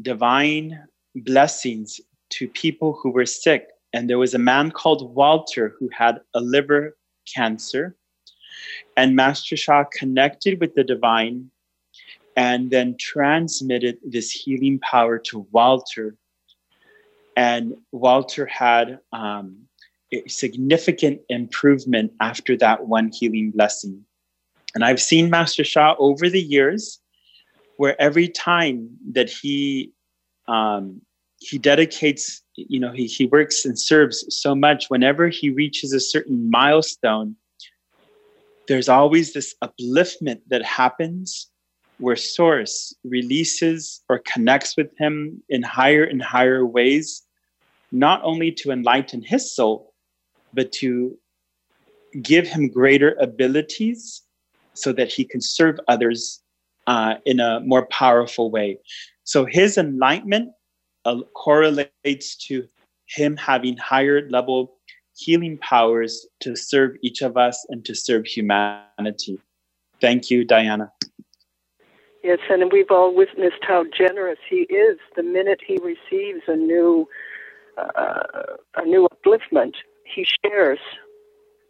divine 0.00 0.86
blessings 1.14 2.00
to 2.30 2.48
people 2.48 2.98
who 3.00 3.10
were 3.10 3.26
sick 3.26 3.68
and 3.94 4.10
there 4.10 4.18
was 4.18 4.34
a 4.34 4.38
man 4.40 4.72
called 4.72 5.14
Walter 5.14 5.76
who 5.78 5.88
had 5.96 6.20
a 6.34 6.40
liver 6.40 6.96
cancer. 7.32 7.96
And 8.96 9.14
Master 9.14 9.56
Sha 9.56 9.84
connected 9.84 10.60
with 10.60 10.74
the 10.74 10.82
divine 10.82 11.52
and 12.36 12.72
then 12.72 12.96
transmitted 12.98 13.98
this 14.02 14.32
healing 14.32 14.80
power 14.80 15.20
to 15.30 15.46
Walter. 15.52 16.16
And 17.36 17.74
Walter 17.92 18.46
had 18.46 18.98
um, 19.12 19.68
significant 20.26 21.20
improvement 21.28 22.12
after 22.20 22.56
that 22.58 22.86
one 22.86 23.10
healing 23.12 23.50
blessing. 23.50 24.04
And 24.74 24.84
I've 24.84 25.00
seen 25.00 25.30
Master 25.30 25.64
Sha 25.64 25.94
over 25.98 26.28
the 26.28 26.42
years 26.42 27.00
where 27.76 28.00
every 28.00 28.28
time 28.28 28.88
that 29.12 29.30
he 29.30 29.92
um, 30.46 31.00
he 31.40 31.58
dedicates 31.58 32.42
you 32.56 32.80
know 32.80 32.92
he, 32.92 33.06
he 33.06 33.26
works 33.26 33.64
and 33.64 33.78
serves 33.78 34.24
so 34.28 34.54
much 34.54 34.86
whenever 34.88 35.28
he 35.28 35.50
reaches 35.50 35.92
a 35.92 36.00
certain 36.00 36.50
milestone 36.50 37.36
there's 38.68 38.88
always 38.88 39.32
this 39.32 39.54
upliftment 39.62 40.40
that 40.48 40.64
happens 40.64 41.50
where 41.98 42.16
source 42.16 42.94
releases 43.04 44.02
or 44.08 44.20
connects 44.20 44.76
with 44.76 44.90
him 44.98 45.42
in 45.48 45.62
higher 45.62 46.04
and 46.04 46.22
higher 46.22 46.64
ways 46.64 47.22
not 47.92 48.20
only 48.24 48.50
to 48.50 48.70
enlighten 48.70 49.22
his 49.22 49.54
soul 49.54 49.93
but 50.54 50.72
to 50.72 51.16
give 52.22 52.46
him 52.46 52.68
greater 52.68 53.16
abilities 53.20 54.22
so 54.74 54.92
that 54.92 55.12
he 55.12 55.24
can 55.24 55.40
serve 55.40 55.78
others 55.88 56.42
uh, 56.86 57.14
in 57.24 57.40
a 57.40 57.60
more 57.60 57.86
powerful 57.86 58.50
way 58.50 58.78
so 59.24 59.44
his 59.44 59.78
enlightenment 59.78 60.50
uh, 61.04 61.20
correlates 61.34 62.36
to 62.36 62.66
him 63.06 63.36
having 63.36 63.76
higher 63.76 64.28
level 64.30 64.76
healing 65.16 65.58
powers 65.58 66.26
to 66.40 66.56
serve 66.56 66.96
each 67.02 67.22
of 67.22 67.36
us 67.36 67.64
and 67.68 67.84
to 67.84 67.94
serve 67.94 68.26
humanity. 68.26 69.38
Thank 70.00 70.30
you, 70.30 70.44
Diana. 70.44 70.92
Yes, 72.22 72.38
and 72.50 72.72
we've 72.72 72.90
all 72.90 73.14
witnessed 73.14 73.62
how 73.62 73.84
generous 73.96 74.38
he 74.48 74.62
is 74.62 74.98
the 75.14 75.22
minute 75.22 75.60
he 75.64 75.78
receives 75.78 76.42
a 76.48 76.56
new 76.56 77.06
uh, 77.76 78.22
a 78.76 78.84
new 78.84 79.08
upliftment. 79.12 79.74
He 80.14 80.26
shares 80.44 80.78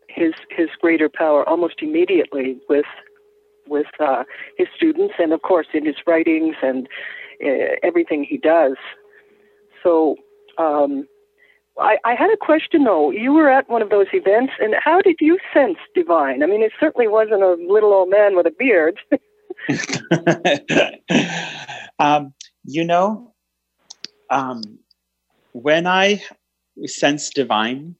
his 0.08 0.32
his 0.50 0.68
greater 0.80 1.08
power 1.08 1.48
almost 1.48 1.76
immediately 1.80 2.58
with 2.68 2.86
with 3.66 3.86
uh, 4.00 4.24
his 4.58 4.68
students, 4.76 5.14
and 5.18 5.32
of 5.32 5.42
course 5.42 5.68
in 5.72 5.86
his 5.86 5.96
writings 6.06 6.56
and 6.62 6.88
uh, 7.44 7.76
everything 7.82 8.24
he 8.24 8.36
does. 8.36 8.76
So 9.82 10.16
um, 10.58 11.06
I, 11.78 11.96
I, 12.04 12.14
had 12.14 12.30
a 12.30 12.36
question 12.36 12.84
though. 12.84 13.10
You 13.10 13.32
were 13.32 13.50
at 13.50 13.68
one 13.68 13.82
of 13.82 13.90
those 13.90 14.06
events, 14.12 14.52
and 14.60 14.74
how 14.82 15.00
did 15.00 15.16
you 15.20 15.38
sense 15.52 15.78
divine? 15.94 16.42
I 16.42 16.46
mean, 16.46 16.62
it 16.62 16.72
certainly 16.78 17.08
wasn't 17.08 17.42
a 17.42 17.56
little 17.68 17.92
old 17.92 18.10
man 18.10 18.36
with 18.36 18.46
a 18.46 18.54
beard. 18.56 18.98
um, 21.98 22.34
you 22.64 22.84
know, 22.84 23.34
um, 24.30 24.62
when 25.52 25.86
I 25.86 26.22
sense 26.84 27.30
divine, 27.30 27.96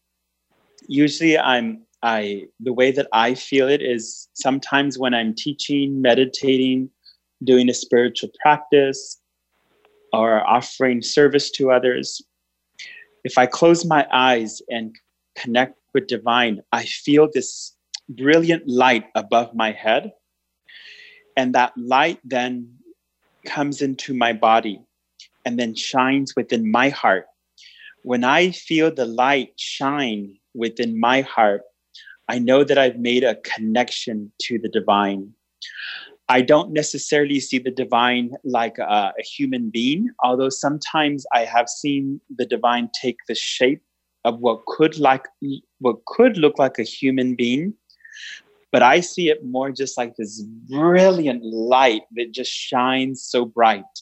usually 0.89 1.39
I'm 1.39 1.83
I 2.03 2.45
the 2.61 2.73
way 2.73 2.91
that 2.93 3.09
I 3.13 3.35
feel 3.35 3.69
it 3.69 3.81
is 3.81 4.29
sometimes 4.35 4.99
when 4.99 5.15
I'm 5.15 5.35
teaching, 5.35 6.03
meditating, 6.03 6.91
doing 7.43 7.69
a 7.71 7.75
spiritual 7.75 8.31
practice, 8.43 9.21
or 10.13 10.47
offering 10.47 11.03
service 11.03 11.51
to 11.53 11.73
others, 11.73 12.23
if 13.25 13.39
I 13.39 13.47
close 13.47 13.85
my 13.85 14.07
eyes 14.13 14.61
and 14.69 14.95
connect 15.35 15.79
with 15.93 16.07
divine, 16.07 16.63
I 16.73 16.85
feel 16.85 17.29
this 17.33 17.75
brilliant 18.09 18.69
light 18.69 19.07
above 19.15 19.55
my 19.55 19.73
head. 19.73 20.13
And 21.37 21.55
that 21.55 21.73
light 21.77 22.21
then 22.23 22.69
comes 23.47 23.83
into 23.83 24.15
my 24.15 24.33
body 24.33 24.81
and 25.45 25.59
then 25.59 25.75
shines 25.75 26.35
within 26.37 26.71
my 26.71 26.91
heart. 26.91 27.27
When 28.05 28.23
I 28.23 28.51
feel 28.51 28.95
the 28.95 29.07
light 29.07 29.55
shine 29.57 30.37
within 30.53 31.01
my 31.01 31.23
heart, 31.23 31.63
I 32.29 32.39
know 32.39 32.63
that 32.63 32.77
I've 32.77 32.99
made 32.99 33.25
a 33.25 33.37
connection 33.37 34.31
to 34.43 34.59
the 34.59 34.69
divine. 34.69 35.33
I 36.29 36.43
don't 36.43 36.75
necessarily 36.75 37.41
see 37.41 37.59
the 37.59 37.71
divine 37.71 38.33
like 38.45 38.77
a, 38.77 39.15
a, 39.19 39.23
human 39.23 39.71
being, 39.71 40.11
although 40.23 40.51
sometimes 40.51 41.25
I 41.33 41.47
have 41.47 41.67
seen 41.67 42.21
the 42.29 42.45
divine 42.45 42.91
take 43.01 43.17
the 43.27 43.35
shape 43.35 43.81
of 44.27 44.39
what 44.39 44.67
could 44.67 44.99
like 44.99 45.25
what 45.79 46.05
could 46.05 46.37
look 46.37 46.59
like 46.59 46.79
a 46.79 46.83
human 46.83 47.35
being. 47.35 47.73
But 48.71 48.83
I 48.83 49.01
see 49.01 49.31
it 49.31 49.47
more 49.47 49.73
just 49.73 49.97
like 49.97 50.17
this 50.17 50.43
brilliant 50.43 51.43
light 51.43 52.03
that 52.17 52.33
just 52.33 52.53
shines 52.53 53.23
so 53.23 53.47
bright. 53.47 53.95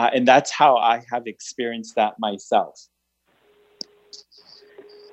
Uh, 0.00 0.08
and 0.14 0.26
that's 0.26 0.50
how 0.50 0.78
I 0.78 1.04
have 1.10 1.26
experienced 1.26 1.94
that 1.96 2.14
myself. 2.18 2.86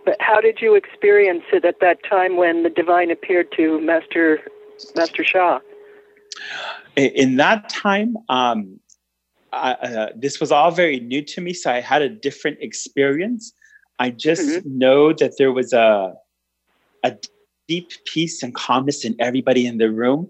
But 0.06 0.16
how 0.22 0.40
did 0.40 0.60
you 0.62 0.76
experience 0.76 1.44
it 1.52 1.66
at 1.66 1.82
that 1.82 1.98
time 2.10 2.38
when 2.38 2.64
the 2.64 2.70
divine 2.70 3.12
appeared 3.12 3.52
to 3.58 3.82
Master 3.82 4.40
Master 4.96 5.26
Sha? 5.26 5.60
In 6.96 7.36
that 7.36 7.68
time, 7.68 8.16
um, 8.30 8.80
I, 9.52 9.72
uh, 9.74 10.10
this 10.16 10.40
was 10.40 10.54
all 10.54 10.72
very 10.72 11.02
new 11.02 11.22
to 11.34 11.42
me, 11.42 11.52
so 11.52 11.70
I 11.70 11.82
had 11.82 12.02
a 12.02 12.08
different 12.08 12.60
experience. 12.62 13.52
I 14.00 14.12
just 14.12 14.48
mm-hmm. 14.48 14.78
know 14.78 15.12
that 15.12 15.34
there 15.38 15.52
was 15.52 15.74
a, 15.74 16.14
a 17.04 17.18
deep 17.68 17.92
peace 18.06 18.42
and 18.42 18.56
calmness 18.56 19.04
in 19.04 19.18
everybody 19.20 19.68
in 19.68 19.80
the 19.80 19.92
room. 19.92 20.30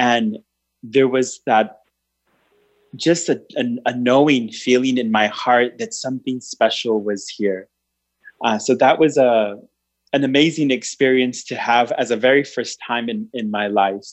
And 0.00 0.38
there 0.82 1.06
was 1.06 1.40
that 1.46 1.77
just 2.96 3.28
a, 3.28 3.40
a, 3.56 3.64
a 3.86 3.96
knowing 3.96 4.50
feeling 4.50 4.98
in 4.98 5.10
my 5.10 5.26
heart 5.28 5.78
that 5.78 5.94
something 5.94 6.40
special 6.40 7.02
was 7.02 7.28
here. 7.28 7.68
Uh, 8.44 8.58
so 8.58 8.74
that 8.74 8.98
was 8.98 9.16
a 9.16 9.56
an 10.12 10.24
amazing 10.24 10.70
experience 10.70 11.44
to 11.44 11.54
have 11.54 11.92
as 11.92 12.10
a 12.10 12.16
very 12.16 12.42
first 12.42 12.78
time 12.86 13.10
in, 13.10 13.28
in 13.34 13.50
my 13.50 13.66
life. 13.66 14.06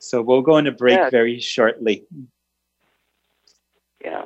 So 0.00 0.20
we'll 0.20 0.42
go 0.42 0.54
on 0.54 0.66
a 0.66 0.72
break 0.72 0.98
yeah. 0.98 1.10
very 1.10 1.40
shortly. 1.40 2.04
Yeah, 4.04 4.22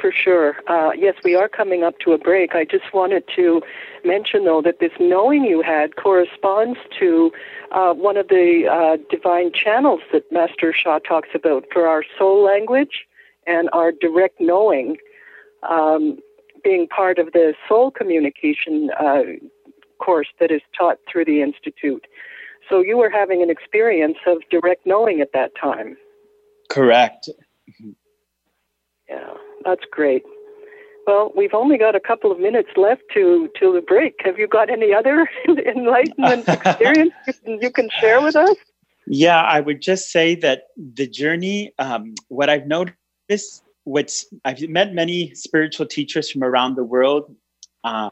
for 0.00 0.10
sure. 0.10 0.56
Uh, 0.66 0.90
yes, 0.96 1.14
we 1.22 1.36
are 1.36 1.48
coming 1.48 1.84
up 1.84 1.98
to 2.00 2.12
a 2.12 2.18
break. 2.18 2.56
I 2.56 2.64
just 2.64 2.92
wanted 2.92 3.22
to 3.36 3.62
mention, 4.04 4.44
though, 4.44 4.60
that 4.62 4.80
this 4.80 4.90
knowing 4.98 5.44
you 5.44 5.62
had 5.62 5.94
corresponds 5.94 6.78
to 6.98 7.30
uh, 7.70 7.94
one 7.94 8.16
of 8.16 8.26
the 8.28 8.66
uh, 8.68 8.96
divine 9.08 9.52
channels 9.52 10.00
that 10.12 10.24
Master 10.32 10.72
Sha 10.72 10.98
talks 10.98 11.28
about 11.34 11.66
for 11.72 11.86
our 11.86 12.02
soul 12.18 12.44
language 12.44 13.06
and 13.46 13.70
our 13.72 13.92
direct 13.92 14.40
knowing. 14.40 14.96
Um, 15.62 16.18
being 16.64 16.88
part 16.88 17.18
of 17.18 17.32
the 17.32 17.54
soul 17.68 17.90
communication 17.90 18.90
uh, 18.98 19.22
course 19.98 20.28
that 20.40 20.50
is 20.50 20.60
taught 20.76 20.98
through 21.10 21.24
the 21.24 21.42
Institute. 21.42 22.06
So 22.68 22.80
you 22.80 22.96
were 22.96 23.10
having 23.10 23.42
an 23.42 23.50
experience 23.50 24.18
of 24.26 24.38
direct 24.50 24.86
knowing 24.86 25.20
at 25.20 25.32
that 25.32 25.52
time. 25.60 25.96
Correct. 26.70 27.28
Yeah, 29.12 29.34
that's 29.64 29.84
great. 29.90 30.22
Well, 31.06 31.32
we've 31.36 31.52
only 31.52 31.76
got 31.76 31.94
a 31.94 32.00
couple 32.00 32.30
of 32.32 32.38
minutes 32.38 32.70
left 32.76 33.02
to 33.14 33.48
to 33.58 33.72
the 33.72 33.80
break. 33.80 34.14
Have 34.24 34.38
you 34.38 34.46
got 34.46 34.70
any 34.70 34.94
other 34.94 35.28
enlightenment 35.76 36.48
experience 36.48 37.12
you 37.44 37.70
can, 37.70 37.90
share 38.00 38.22
with 38.22 38.36
us? 38.36 38.56
Yeah, 39.06 39.42
I 39.42 39.60
would 39.60 39.82
just 39.82 40.10
say 40.10 40.36
that 40.36 40.68
the 40.76 41.08
journey, 41.08 41.74
um, 41.78 42.14
what 42.28 42.48
I've 42.48 42.66
noticed 42.66 43.64
what's 43.84 44.26
I've 44.44 44.60
met 44.68 44.94
many 44.94 45.34
spiritual 45.34 45.86
teachers 45.86 46.30
from 46.30 46.44
around 46.44 46.76
the 46.76 46.84
world. 46.84 47.34
Uh, 47.84 48.10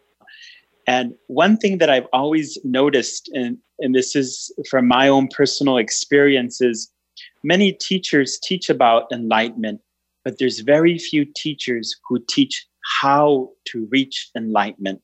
and 0.87 1.15
one 1.29 1.57
thing 1.57 1.79
that 1.79 1.91
I've 1.91 2.09
always 2.13 2.59
noticed, 2.65 3.31
and, 3.33 3.59
and 3.79 3.95
this 3.95 4.17
is 4.17 4.53
from 4.69 4.89
my 4.89 5.07
own 5.07 5.29
personal 5.29 5.77
experiences, 5.77 6.91
many 7.45 7.73
teachers 7.73 8.39
teach 8.43 8.69
about 8.69 9.05
enlightenment, 9.13 9.81
but 10.25 10.39
there's 10.39 10.61
very 10.61 10.99
few 10.99 11.25
teachers 11.25 11.95
who 12.09 12.19
teach 12.29 12.67
how 13.01 13.51
to 13.67 13.87
reach 13.91 14.31
enlightenment. 14.37 15.01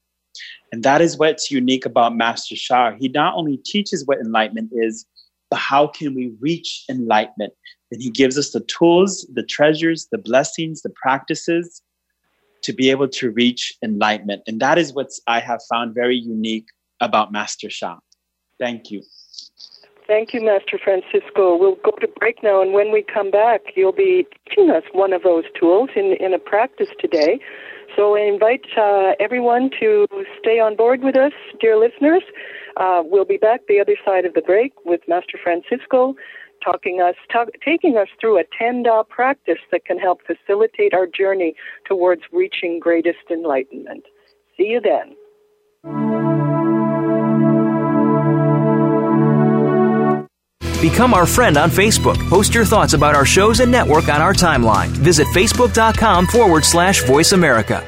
And 0.73 0.83
that 0.83 1.01
is 1.01 1.17
what's 1.17 1.51
unique 1.51 1.87
about 1.87 2.17
Master 2.17 2.57
Sha. 2.57 2.93
He 2.99 3.09
not 3.09 3.35
only 3.35 3.59
teaches 3.59 4.05
what 4.07 4.19
enlightenment 4.19 4.71
is, 4.73 5.07
but 5.51 5.59
how 5.59 5.87
can 5.87 6.15
we 6.15 6.35
reach 6.41 6.85
enlightenment? 6.91 7.53
And 7.91 8.03
he 8.03 8.11
gives 8.11 8.37
us 8.37 8.51
the 8.51 8.61
tools, 8.61 9.27
the 9.33 9.45
treasures, 9.45 10.09
the 10.11 10.19
blessings, 10.19 10.83
the 10.83 10.93
practices 11.01 11.83
to 12.63 12.73
be 12.73 12.91
able 12.91 13.09
to 13.09 13.31
reach 13.31 13.73
enlightenment. 13.83 14.43
And 14.47 14.61
that 14.61 14.77
is 14.77 14.93
what 14.93 15.09
I 15.27 15.41
have 15.41 15.61
found 15.71 15.95
very 15.95 16.17
unique 16.17 16.67
about 17.01 17.31
Master 17.31 17.71
Sha. 17.71 17.99
Thank 18.59 18.91
you. 18.91 19.03
Thank 20.07 20.33
you, 20.33 20.41
Master 20.41 20.79
Francisco. 20.83 21.57
We'll 21.57 21.77
go 21.83 21.91
to 22.01 22.07
break 22.07 22.43
now, 22.43 22.63
and 22.63 22.73
when 22.73 22.93
we 22.93 23.03
come 23.03 23.31
back, 23.31 23.63
you'll 23.75 23.93
be 23.93 24.27
teaching 24.49 24.71
us 24.71 24.85
one 24.93 25.13
of 25.13 25.23
those 25.23 25.45
tools 25.59 25.91
in, 25.97 26.17
in 26.21 26.33
a 26.33 26.39
practice 26.39 26.89
today. 27.01 27.41
So 27.97 28.17
I 28.17 28.21
invite 28.21 28.67
uh, 28.77 29.13
everyone 29.19 29.71
to 29.81 30.07
stay 30.39 30.61
on 30.61 30.77
board 30.77 31.03
with 31.03 31.17
us, 31.17 31.33
dear 31.61 31.77
listeners. 31.77 32.23
Uh, 32.77 33.03
we'll 33.05 33.25
be 33.25 33.39
back 33.39 33.63
the 33.69 33.81
other 33.81 33.97
side 34.05 34.25
of 34.25 34.35
the 34.35 34.43
break 34.43 34.73
with 34.85 35.01
Master 35.09 35.39
Francisco 35.43 36.15
talking 36.65 37.01
us, 37.01 37.15
taking 37.65 37.97
us 37.97 38.09
through 38.21 38.39
a 38.39 38.45
10 38.59 38.85
Da 38.85 39.03
practice 39.03 39.59
that 39.71 39.85
can 39.85 39.99
help 39.99 40.21
facilitate 40.27 40.95
our 40.95 41.07
journey 41.07 41.55
towards 41.87 42.23
reaching 42.33 42.81
greatest 42.81 43.31
enlightenment. 43.31 44.05
See 44.57 44.65
you 44.65 44.81
then. 44.81 46.16
Become 50.91 51.15
our 51.15 51.27
friend 51.27 51.57
on 51.57 51.69
Facebook. 51.69 52.17
Post 52.31 52.55
your 52.55 52.65
thoughts 52.65 52.93
about 52.93 53.17
our 53.17 53.25
shows 53.27 53.59
and 53.59 53.73
network 53.73 54.09
on 54.09 54.23
our 54.23 54.33
timeline. 54.33 54.87
Visit 54.87 55.27
facebook.com 55.35 56.29
forward 56.29 56.65
slash 56.65 57.03
voice 57.03 57.33
America. 57.33 57.85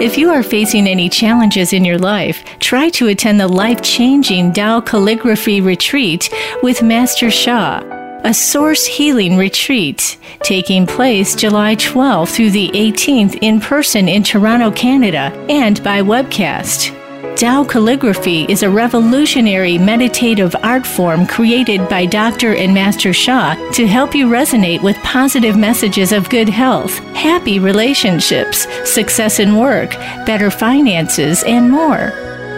If 0.00 0.16
you 0.16 0.30
are 0.30 0.44
facing 0.44 0.86
any 0.86 1.08
challenges 1.08 1.72
in 1.72 1.84
your 1.84 1.98
life, 1.98 2.44
try 2.60 2.90
to 2.90 3.08
attend 3.08 3.40
the 3.40 3.48
life 3.48 3.82
changing 3.82 4.52
Tao 4.52 4.80
Calligraphy 4.82 5.60
Retreat 5.60 6.32
with 6.62 6.80
Master 6.80 7.28
Sha, 7.28 7.80
a 8.22 8.32
source 8.32 8.86
healing 8.86 9.36
retreat 9.36 10.16
taking 10.44 10.86
place 10.86 11.34
July 11.34 11.74
12th 11.74 12.36
through 12.36 12.52
the 12.52 12.68
18th 12.68 13.36
in 13.40 13.60
person 13.60 14.08
in 14.08 14.22
Toronto, 14.22 14.70
Canada, 14.70 15.32
and 15.48 15.82
by 15.82 16.02
webcast. 16.02 17.03
Tao 17.36 17.64
calligraphy 17.64 18.44
is 18.48 18.62
a 18.62 18.70
revolutionary 18.70 19.76
meditative 19.76 20.54
art 20.62 20.86
form 20.86 21.26
created 21.26 21.88
by 21.88 22.06
Dr. 22.06 22.54
and 22.54 22.72
Master 22.72 23.12
Sha 23.12 23.56
to 23.72 23.88
help 23.88 24.14
you 24.14 24.28
resonate 24.28 24.80
with 24.82 24.96
positive 24.98 25.56
messages 25.56 26.12
of 26.12 26.30
good 26.30 26.48
health, 26.48 26.96
happy 27.16 27.58
relationships, 27.58 28.68
success 28.88 29.40
in 29.40 29.56
work, 29.56 29.90
better 30.26 30.48
finances, 30.48 31.42
and 31.42 31.68
more. 31.68 32.12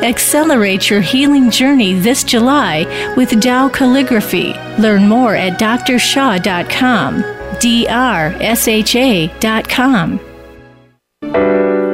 Accelerate 0.05 0.91
your 0.91 1.01
healing 1.01 1.51
journey 1.51 1.95
this 1.95 2.23
July 2.23 2.85
with 3.17 3.41
Tao 3.41 3.71
Calligraphy. 3.71 4.53
Learn 4.79 5.09
more 5.09 5.35
at 5.35 5.59
drshaw.com. 5.59 7.23
drsha.com. 7.63 8.37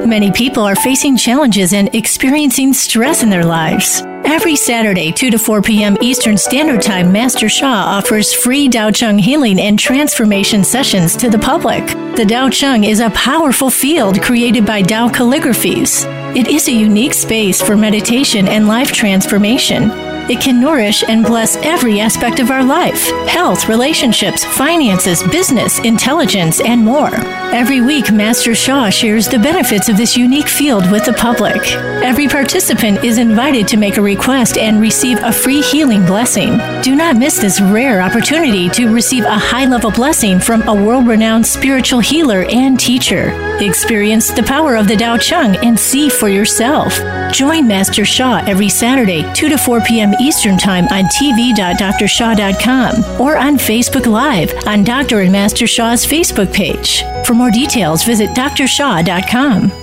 Many 0.05 0.31
people 0.31 0.63
are 0.63 0.75
facing 0.75 1.15
challenges 1.15 1.71
and 1.71 1.93
experiencing 1.95 2.73
stress 2.73 3.23
in 3.23 3.29
their 3.29 3.45
lives. 3.45 4.01
Every 4.25 4.57
Saturday, 4.57 5.13
2 5.13 5.31
to 5.31 5.39
4 5.39 5.61
p.m. 5.61 5.97
Eastern 6.01 6.37
Standard 6.37 6.81
Time, 6.81 7.09
Master 7.09 7.47
Sha 7.47 7.67
offers 7.67 8.33
free 8.33 8.67
Dao 8.67 8.93
Chang 8.93 9.17
healing 9.17 9.61
and 9.61 9.79
transformation 9.79 10.61
sessions 10.61 11.15
to 11.15 11.29
the 11.29 11.39
public. 11.39 11.87
The 12.17 12.25
Dao 12.27 12.51
Chang 12.51 12.83
is 12.83 12.99
a 12.99 13.11
powerful 13.11 13.69
field 13.69 14.21
created 14.21 14.65
by 14.65 14.83
Dao 14.83 15.09
calligraphies. 15.09 16.05
It 16.35 16.47
is 16.47 16.67
a 16.67 16.73
unique 16.73 17.13
space 17.13 17.61
for 17.61 17.77
meditation 17.77 18.49
and 18.49 18.67
life 18.67 18.91
transformation. 18.91 20.12
It 20.29 20.39
can 20.39 20.61
nourish 20.61 21.03
and 21.07 21.25
bless 21.25 21.57
every 21.57 21.99
aspect 21.99 22.39
of 22.39 22.49
our 22.49 22.63
life 22.63 23.09
health, 23.27 23.67
relationships, 23.67 24.45
finances, 24.45 25.21
business, 25.23 25.79
intelligence, 25.79 26.61
and 26.61 26.83
more. 26.83 27.11
Every 27.53 27.81
week, 27.81 28.11
Master 28.11 28.55
Sha 28.55 28.89
shares 28.89 29.27
the 29.27 29.39
benefits 29.39 29.89
of 29.89 29.97
this 29.97 30.15
unique 30.15 30.47
field 30.47 30.89
with 30.91 31.05
the 31.05 31.13
public. 31.13 31.61
Every 32.03 32.27
participant 32.27 33.03
is 33.03 33.17
invited 33.17 33.67
to 33.69 33.77
make 33.77 33.97
a 33.97 34.01
request 34.01 34.57
and 34.57 34.79
receive 34.79 35.19
a 35.21 35.31
free 35.31 35.61
healing 35.61 36.05
blessing. 36.05 36.59
Do 36.81 36.95
not 36.95 37.17
miss 37.17 37.39
this 37.39 37.59
rare 37.59 38.01
opportunity 38.01 38.69
to 38.69 38.93
receive 38.93 39.25
a 39.25 39.37
high 39.37 39.65
level 39.65 39.91
blessing 39.91 40.39
from 40.39 40.61
a 40.67 40.73
world 40.73 41.05
renowned 41.05 41.45
spiritual 41.45 41.99
healer 41.99 42.43
and 42.49 42.79
teacher. 42.79 43.31
Experience 43.59 44.31
the 44.31 44.43
power 44.43 44.75
of 44.75 44.87
the 44.87 44.95
Dao 44.95 45.19
Chang 45.19 45.57
and 45.65 45.79
see 45.79 46.09
for 46.09 46.29
yourself. 46.29 46.97
Join 47.33 47.67
Master 47.67 48.05
Sha 48.05 48.43
every 48.45 48.69
Saturday, 48.69 49.23
2 49.33 49.49
to 49.49 49.57
4 49.57 49.81
p.m. 49.81 50.13
Eastern 50.21 50.57
Time 50.57 50.85
on 50.89 51.05
tv.drsha.com 51.05 53.19
or 53.19 53.37
on 53.37 53.57
Facebook 53.57 54.05
Live 54.05 54.53
on 54.67 54.83
Dr. 54.83 55.21
and 55.21 55.31
Master 55.31 55.65
Sha's 55.65 56.05
Facebook 56.05 56.53
page. 56.53 57.03
For 57.25 57.33
more 57.33 57.49
details, 57.49 58.03
visit 58.03 58.29
drsha.com. 58.31 59.82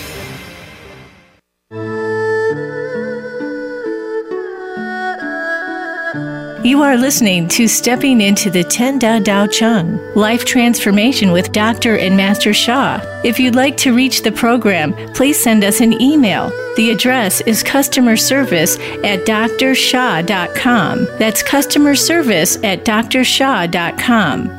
You 6.63 6.83
are 6.83 6.95
listening 6.95 7.47
to 7.49 7.67
Stepping 7.67 8.21
into 8.21 8.51
the 8.51 8.63
Ten 8.63 8.99
Da 8.99 9.17
Tao 9.17 9.47
Chang 9.47 9.97
Life 10.13 10.45
Transformation 10.45 11.31
with 11.31 11.51
Dr. 11.51 11.97
and 11.97 12.15
Master 12.15 12.53
Sha. 12.53 13.01
If 13.23 13.39
you'd 13.39 13.55
like 13.55 13.77
to 13.77 13.95
reach 13.95 14.21
the 14.21 14.31
program, 14.31 14.93
please 15.15 15.41
send 15.41 15.63
us 15.63 15.81
an 15.81 15.99
email. 15.99 16.49
The 16.75 16.91
address 16.91 17.41
is 17.41 17.63
customer 17.63 18.15
service 18.15 18.77
at 19.03 19.25
drsha.com. 19.25 21.05
That's 21.17 21.41
customer 21.41 21.95
service 21.95 22.57
at 22.63 22.85
drsha.com. 22.85 24.49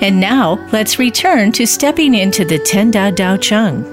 And 0.00 0.20
now, 0.20 0.54
let's 0.72 0.98
return 0.98 1.52
to 1.52 1.64
stepping 1.64 2.16
into 2.16 2.44
the 2.44 2.58
Ten 2.58 2.90
Da 2.90 3.12
Tao 3.12 3.36
Chang. 3.36 3.84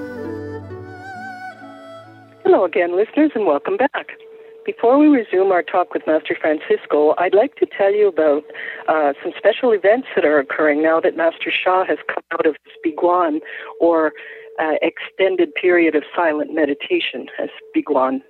Hello 2.42 2.64
again, 2.64 2.96
listeners, 2.96 3.30
and 3.36 3.46
welcome 3.46 3.76
back. 3.76 4.18
Before 4.64 4.96
we 4.98 5.08
resume 5.08 5.52
our 5.52 5.62
talk 5.62 5.92
with 5.92 6.06
Master 6.06 6.34
Francisco, 6.40 7.14
I'd 7.18 7.34
like 7.34 7.56
to 7.56 7.66
tell 7.66 7.92
you 7.92 8.08
about 8.08 8.44
uh, 8.88 9.12
some 9.22 9.32
special 9.36 9.72
events 9.72 10.08
that 10.16 10.24
are 10.24 10.38
occurring 10.38 10.82
now 10.82 11.00
that 11.00 11.16
Master 11.16 11.50
Sha 11.50 11.84
has 11.84 11.98
come 12.06 12.24
out 12.32 12.46
of 12.46 12.56
his 12.64 12.72
Biguan, 12.84 13.40
or 13.78 14.12
uh, 14.58 14.74
extended 14.80 15.54
period 15.54 15.94
of 15.94 16.02
silent 16.16 16.54
meditation, 16.54 17.26
as 17.38 17.50
Biguan 17.76 18.22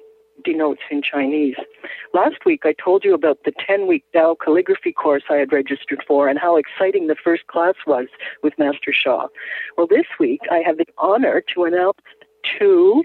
denotes 0.44 0.80
in 0.90 1.02
Chinese. 1.02 1.54
Last 2.12 2.44
week, 2.44 2.62
I 2.64 2.74
told 2.82 3.04
you 3.04 3.14
about 3.14 3.38
the 3.44 3.52
10 3.64 3.86
week 3.86 4.04
Tao 4.12 4.36
calligraphy 4.42 4.92
course 4.92 5.22
I 5.30 5.36
had 5.36 5.52
registered 5.52 6.02
for 6.04 6.28
and 6.28 6.38
how 6.38 6.56
exciting 6.56 7.06
the 7.06 7.16
first 7.22 7.46
class 7.46 7.74
was 7.86 8.08
with 8.42 8.54
Master 8.58 8.92
Sha. 8.92 9.28
Well, 9.76 9.86
this 9.86 10.06
week, 10.18 10.40
I 10.50 10.62
have 10.66 10.78
the 10.78 10.86
honor 10.98 11.44
to 11.54 11.64
announce 11.64 11.98
two 12.58 13.04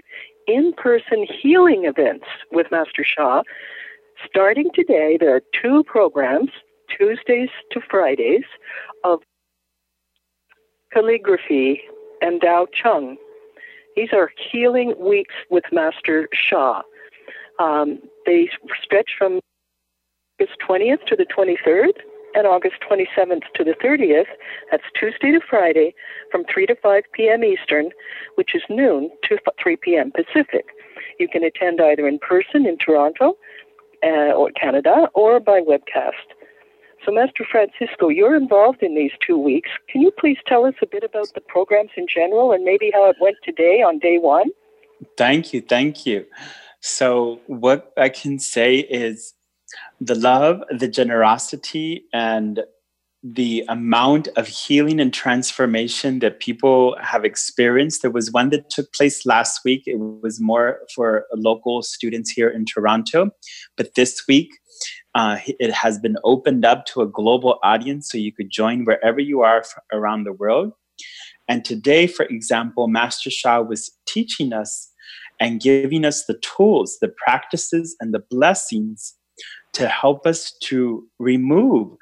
in 0.50 0.72
person 0.72 1.26
healing 1.40 1.84
events 1.84 2.26
with 2.50 2.66
Master 2.70 3.04
Sha. 3.04 3.42
Starting 4.26 4.68
today, 4.74 5.16
there 5.18 5.34
are 5.34 5.42
two 5.62 5.84
programs, 5.84 6.50
Tuesdays 6.96 7.50
to 7.70 7.80
Fridays, 7.88 8.44
of 9.04 9.20
calligraphy 10.92 11.80
and 12.20 12.40
Dao 12.40 12.66
Chang. 12.72 13.16
These 13.96 14.12
are 14.12 14.30
healing 14.50 14.94
weeks 14.98 15.34
with 15.50 15.64
Master 15.72 16.28
Sha. 16.34 16.82
Um, 17.58 18.00
they 18.26 18.48
stretch 18.82 19.10
from 19.16 19.40
August 20.40 20.58
20th 20.66 21.04
to 21.06 21.16
the 21.16 21.26
23rd 21.26 21.92
and 22.34 22.46
August 22.46 22.76
27th 22.88 23.42
to 23.54 23.64
the 23.64 23.74
30th. 23.82 24.26
That's 24.70 24.84
Tuesday 24.98 25.32
to 25.32 25.40
Friday 25.40 25.94
from 26.30 26.44
3 26.52 26.66
to 26.66 26.76
5 26.76 27.04
p.m. 27.12 27.44
Eastern, 27.44 27.90
which 28.36 28.54
is 28.54 28.62
noon 28.68 29.10
to 29.28 29.38
3 29.62 29.76
p.m. 29.76 30.12
Pacific. 30.12 30.66
You 31.18 31.28
can 31.28 31.44
attend 31.44 31.80
either 31.80 32.06
in 32.06 32.18
person 32.18 32.66
in 32.66 32.78
Toronto 32.78 33.36
uh, 34.02 34.32
or 34.32 34.50
Canada 34.52 35.08
or 35.14 35.40
by 35.40 35.60
webcast. 35.60 36.34
So, 37.04 37.12
Master 37.12 37.46
Francisco, 37.50 38.08
you're 38.08 38.36
involved 38.36 38.82
in 38.82 38.94
these 38.94 39.12
two 39.26 39.38
weeks. 39.38 39.70
Can 39.88 40.02
you 40.02 40.10
please 40.10 40.36
tell 40.46 40.66
us 40.66 40.74
a 40.82 40.86
bit 40.86 41.02
about 41.02 41.28
the 41.34 41.40
programs 41.40 41.90
in 41.96 42.06
general 42.06 42.52
and 42.52 42.62
maybe 42.62 42.90
how 42.92 43.08
it 43.08 43.16
went 43.20 43.36
today 43.42 43.82
on 43.82 43.98
day 43.98 44.18
one? 44.18 44.50
Thank 45.16 45.54
you. 45.54 45.62
Thank 45.62 46.04
you. 46.04 46.26
So, 46.80 47.40
what 47.46 47.92
I 47.96 48.10
can 48.10 48.38
say 48.38 48.76
is 48.76 49.34
the 50.00 50.14
love, 50.14 50.62
the 50.70 50.88
generosity, 50.88 52.04
and 52.12 52.60
the 53.22 53.64
amount 53.68 54.28
of 54.36 54.48
healing 54.48 54.98
and 54.98 55.12
transformation 55.12 56.20
that 56.20 56.40
people 56.40 56.96
have 57.02 57.24
experienced. 57.24 58.00
There 58.00 58.10
was 58.10 58.32
one 58.32 58.48
that 58.50 58.70
took 58.70 58.92
place 58.94 59.26
last 59.26 59.60
week. 59.62 59.82
It 59.86 59.98
was 59.98 60.40
more 60.40 60.80
for 60.94 61.26
local 61.34 61.82
students 61.82 62.30
here 62.30 62.48
in 62.48 62.64
Toronto. 62.64 63.30
But 63.76 63.94
this 63.94 64.22
week, 64.26 64.48
uh, 65.14 65.38
it 65.46 65.72
has 65.72 65.98
been 65.98 66.16
opened 66.24 66.64
up 66.64 66.86
to 66.86 67.02
a 67.02 67.06
global 67.06 67.58
audience 67.62 68.10
so 68.10 68.16
you 68.16 68.32
could 68.32 68.50
join 68.50 68.84
wherever 68.84 69.20
you 69.20 69.42
are 69.42 69.64
around 69.92 70.24
the 70.24 70.32
world. 70.32 70.72
And 71.46 71.64
today, 71.64 72.06
for 72.06 72.24
example, 72.26 72.88
Master 72.88 73.28
Sha 73.28 73.60
was 73.60 73.90
teaching 74.06 74.52
us 74.52 74.90
and 75.40 75.60
giving 75.60 76.04
us 76.04 76.24
the 76.26 76.38
tools, 76.38 76.98
the 77.00 77.12
practices, 77.24 77.96
and 78.00 78.14
the 78.14 78.22
blessings 78.30 79.14
to 79.74 79.88
help 79.88 80.26
us 80.26 80.52
to 80.62 81.06
remove 81.18 81.96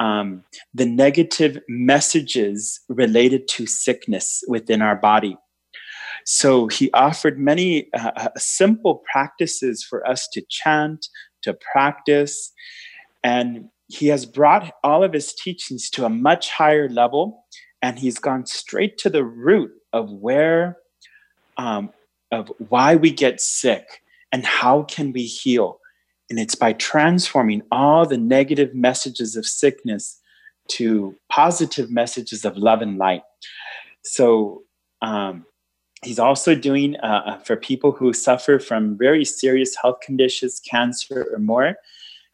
um, 0.00 0.42
the 0.72 0.86
negative 0.86 1.58
messages 1.68 2.80
related 2.88 3.46
to 3.48 3.66
sickness 3.66 4.42
within 4.48 4.82
our 4.82 4.96
body. 4.96 5.36
So 6.24 6.68
he 6.68 6.90
offered 6.92 7.38
many 7.38 7.88
uh, 7.92 8.10
uh, 8.16 8.28
simple 8.36 9.02
practices 9.12 9.84
for 9.84 10.06
us 10.08 10.26
to 10.32 10.42
chant, 10.48 11.06
to 11.42 11.56
practice, 11.72 12.52
and 13.22 13.68
he 13.88 14.08
has 14.08 14.24
brought 14.24 14.72
all 14.82 15.04
of 15.04 15.12
his 15.12 15.34
teachings 15.34 15.90
to 15.90 16.06
a 16.06 16.10
much 16.10 16.50
higher 16.50 16.88
level, 16.88 17.44
and 17.82 17.98
he's 17.98 18.18
gone 18.18 18.46
straight 18.46 18.96
to 18.98 19.10
the 19.10 19.24
root 19.24 19.70
of 19.92 20.10
where, 20.10 20.78
um, 21.58 21.92
of 22.32 22.50
why 22.68 22.96
we 22.96 23.10
get 23.10 23.40
sick 23.40 24.02
and 24.32 24.44
how 24.44 24.82
can 24.84 25.12
we 25.12 25.24
heal. 25.24 25.78
And 26.30 26.38
it's 26.38 26.54
by 26.54 26.72
transforming 26.74 27.62
all 27.70 28.06
the 28.06 28.16
negative 28.16 28.74
messages 28.74 29.36
of 29.36 29.46
sickness 29.46 30.20
to 30.68 31.14
positive 31.30 31.90
messages 31.90 32.44
of 32.44 32.56
love 32.56 32.80
and 32.80 32.96
light. 32.96 33.22
So 34.04 34.62
um, 35.02 35.44
he's 36.02 36.18
also 36.18 36.54
doing 36.54 36.96
uh, 36.96 37.22
uh, 37.26 37.38
for 37.40 37.56
people 37.56 37.92
who 37.92 38.12
suffer 38.12 38.58
from 38.58 38.96
very 38.96 39.24
serious 39.24 39.76
health 39.80 39.98
conditions, 40.02 40.60
cancer 40.60 41.26
or 41.32 41.38
more. 41.38 41.76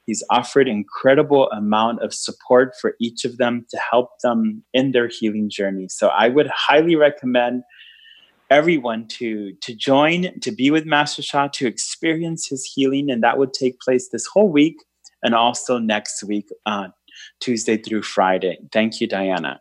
He's 0.06 0.24
offered 0.30 0.66
incredible 0.66 1.50
amount 1.50 2.02
of 2.02 2.12
support 2.12 2.74
for 2.80 2.94
each 3.00 3.24
of 3.24 3.36
them 3.38 3.66
to 3.70 3.78
help 3.78 4.10
them 4.22 4.64
in 4.72 4.92
their 4.92 5.08
healing 5.08 5.48
journey. 5.50 5.88
So 5.88 6.08
I 6.08 6.28
would 6.28 6.48
highly 6.48 6.96
recommend 6.96 7.62
everyone 8.50 9.06
to 9.06 9.52
to 9.62 9.74
join 9.74 10.38
to 10.40 10.50
be 10.50 10.70
with 10.70 10.84
master 10.84 11.22
sha 11.22 11.46
to 11.48 11.66
experience 11.66 12.48
his 12.48 12.64
healing 12.64 13.10
and 13.10 13.22
that 13.22 13.38
would 13.38 13.52
take 13.52 13.80
place 13.80 14.08
this 14.08 14.26
whole 14.26 14.50
week 14.50 14.76
and 15.22 15.34
also 15.34 15.78
next 15.78 16.22
week 16.24 16.48
uh, 16.66 16.88
tuesday 17.40 17.76
through 17.76 18.02
friday. 18.02 18.58
Thank 18.72 19.00
you 19.00 19.06
diana. 19.06 19.60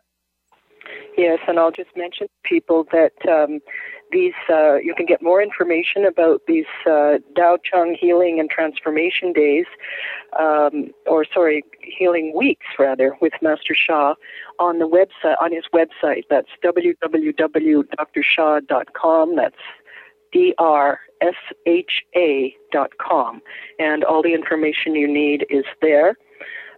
Yes 1.16 1.38
and 1.46 1.58
i'll 1.58 1.70
just 1.70 1.90
mention 1.96 2.26
people 2.44 2.86
that 2.92 3.12
um, 3.28 3.60
these 4.12 4.34
uh, 4.48 4.76
you 4.76 4.94
can 4.94 5.04
get 5.06 5.20
more 5.22 5.42
information 5.42 6.04
about 6.04 6.42
these 6.46 6.66
uh, 6.86 7.18
Tao 7.36 7.58
Chang 7.62 7.96
healing 7.98 8.38
and 8.40 8.50
transformation 8.50 9.32
days, 9.32 9.66
um, 10.38 10.90
or 11.06 11.24
sorry, 11.24 11.64
healing 11.80 12.34
weeks 12.36 12.66
rather, 12.78 13.16
with 13.20 13.32
Master 13.42 13.74
Sha 13.74 14.14
on 14.58 14.78
the 14.78 14.88
website 14.88 15.36
on 15.40 15.52
his 15.52 15.64
website. 15.72 16.24
That's 16.28 16.48
www.drsha.com. 16.64 19.36
That's 19.36 19.56
D 20.32 20.54
R 20.58 21.00
S 21.20 21.34
H 21.66 22.04
A 22.16 22.56
dot 22.72 22.96
com, 22.98 23.42
and 23.78 24.02
all 24.04 24.22
the 24.22 24.34
information 24.34 24.94
you 24.94 25.08
need 25.08 25.46
is 25.50 25.64
there. 25.82 26.16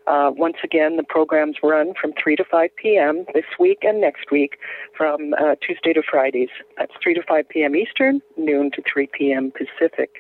Uh, 0.07 0.31
once 0.37 0.57
again, 0.65 0.97
the 0.97 1.05
programs 1.05 1.57
run 1.63 1.95
from 2.01 2.13
3 2.23 2.37
to 2.37 2.45
5 2.45 2.71
p.m. 2.77 3.25
this 3.35 3.45
week 3.59 3.79
and 3.83 4.01
next 4.01 4.31
week 4.31 4.59
from 4.97 5.35
uh, 5.35 5.55
Tuesday 5.65 5.93
to 5.93 6.03
Fridays. 6.03 6.49
That's 6.77 6.93
3 7.03 7.15
to 7.15 7.23
5 7.23 7.49
p.m. 7.49 7.77
Eastern, 7.77 8.21
noon 8.37 8.71
to 8.73 8.83
3 8.93 9.09
p.m. 9.17 9.53
Pacific. 9.53 10.11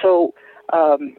So, 0.00 0.34
um, 0.72 1.16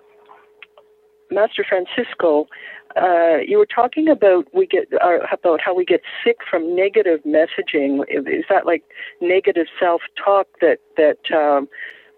Master 1.31 1.65
Francisco, 1.67 2.47
uh, 2.95 3.37
you 3.45 3.57
were 3.57 3.65
talking 3.65 4.07
about 4.07 4.47
we 4.53 4.65
get 4.65 4.87
uh, 4.93 5.17
about 5.31 5.59
how 5.59 5.73
we 5.75 5.83
get 5.83 6.01
sick 6.23 6.37
from 6.49 6.75
negative 6.75 7.19
messaging. 7.25 8.03
Is 8.07 8.45
that 8.49 8.65
like 8.65 8.83
negative 9.21 9.67
self-talk 9.79 10.47
that 10.61 10.79
that 10.95 11.29
um, 11.35 11.67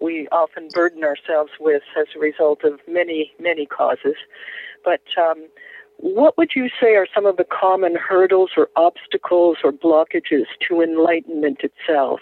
we 0.00 0.28
often 0.30 0.68
burden 0.72 1.02
ourselves 1.02 1.50
with 1.58 1.82
as 1.98 2.06
a 2.14 2.18
result 2.18 2.62
of 2.64 2.78
many 2.86 3.32
many 3.40 3.66
causes? 3.66 4.14
But 4.88 5.22
um, 5.22 5.48
what 5.98 6.38
would 6.38 6.52
you 6.56 6.70
say 6.80 6.94
are 6.94 7.06
some 7.14 7.26
of 7.26 7.36
the 7.36 7.44
common 7.44 7.94
hurdles 7.94 8.52
or 8.56 8.70
obstacles 8.74 9.58
or 9.62 9.70
blockages 9.70 10.46
to 10.66 10.80
enlightenment 10.80 11.60
itself? 11.60 12.20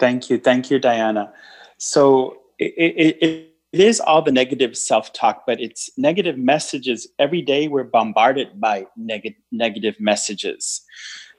Thank 0.00 0.30
you. 0.30 0.38
Thank 0.38 0.70
you, 0.70 0.78
Diana. 0.78 1.30
So 1.76 2.38
it, 2.58 2.72
it, 2.78 3.18
it 3.20 3.80
is 3.84 4.00
all 4.00 4.22
the 4.22 4.32
negative 4.32 4.78
self 4.78 5.12
talk, 5.12 5.42
but 5.46 5.60
it's 5.60 5.90
negative 5.98 6.38
messages. 6.38 7.06
Every 7.18 7.42
day 7.42 7.68
we're 7.68 7.84
bombarded 7.84 8.58
by 8.58 8.86
neg- 8.96 9.36
negative 9.50 9.96
messages. 10.00 10.80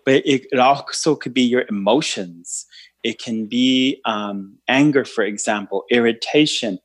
But 0.06 0.16
it, 0.28 0.46
it 0.52 0.60
also 0.60 1.16
could 1.16 1.34
be 1.34 1.42
your 1.44 1.66
emotions. 1.70 2.68
It 3.04 3.20
can 3.20 3.48
be 3.48 4.00
um, 4.06 4.58
anger, 4.68 5.06
for 5.06 5.24
example, 5.24 5.86
irritation. 5.90 6.78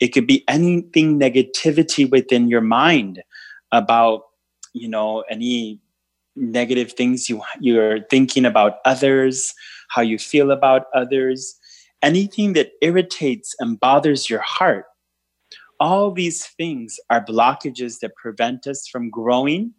It 0.00 0.08
could 0.08 0.26
be 0.26 0.44
anything 0.48 1.18
negativity 1.18 2.08
within 2.10 2.48
your 2.48 2.60
mind 2.60 3.22
about, 3.72 4.22
you 4.74 4.88
know, 4.88 5.22
any 5.30 5.80
negative 6.36 6.92
things 6.92 7.28
you 7.28 7.42
you're 7.60 8.00
thinking 8.10 8.44
about 8.44 8.78
others, 8.84 9.54
how 9.90 10.02
you 10.02 10.18
feel 10.18 10.50
about 10.50 10.86
others, 10.94 11.56
anything 12.02 12.52
that 12.54 12.72
irritates 12.82 13.54
and 13.60 13.80
bothers 13.80 14.28
your 14.30 14.40
heart 14.42 14.86
All 15.80 16.10
these 16.10 16.46
things 16.46 16.98
are 17.10 17.24
blockages 17.24 18.00
that 18.00 18.14
prevent 18.16 18.66
us 18.66 18.88
from 18.88 19.10
growing 19.10 19.74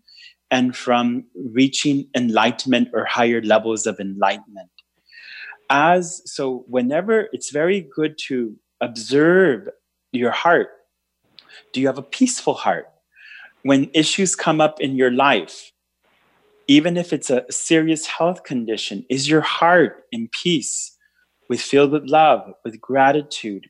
and 0.51 0.75
from 0.75 1.25
reaching 1.35 2.07
enlightenment 2.15 2.89
or 2.93 3.05
higher 3.05 3.41
levels 3.41 3.87
of 3.87 3.99
enlightenment. 3.99 4.69
As 5.69 6.21
so, 6.25 6.63
whenever 6.67 7.27
it's 7.33 7.51
very 7.51 7.81
good 7.95 8.17
to 8.27 8.55
observe 8.81 9.67
your 10.11 10.31
heart. 10.31 10.69
Do 11.73 11.81
you 11.81 11.87
have 11.87 11.97
a 11.97 12.03
peaceful 12.03 12.53
heart? 12.53 12.87
When 13.63 13.89
issues 13.93 14.35
come 14.35 14.61
up 14.61 14.79
in 14.79 14.95
your 14.95 15.11
life, 15.11 15.71
even 16.67 16.97
if 16.97 17.13
it's 17.13 17.29
a 17.29 17.45
serious 17.49 18.05
health 18.05 18.43
condition, 18.43 19.05
is 19.09 19.29
your 19.29 19.41
heart 19.41 20.03
in 20.11 20.29
peace, 20.31 20.95
with 21.49 21.61
filled 21.61 21.91
with 21.91 22.05
love, 22.05 22.53
with 22.63 22.79
gratitude? 22.81 23.69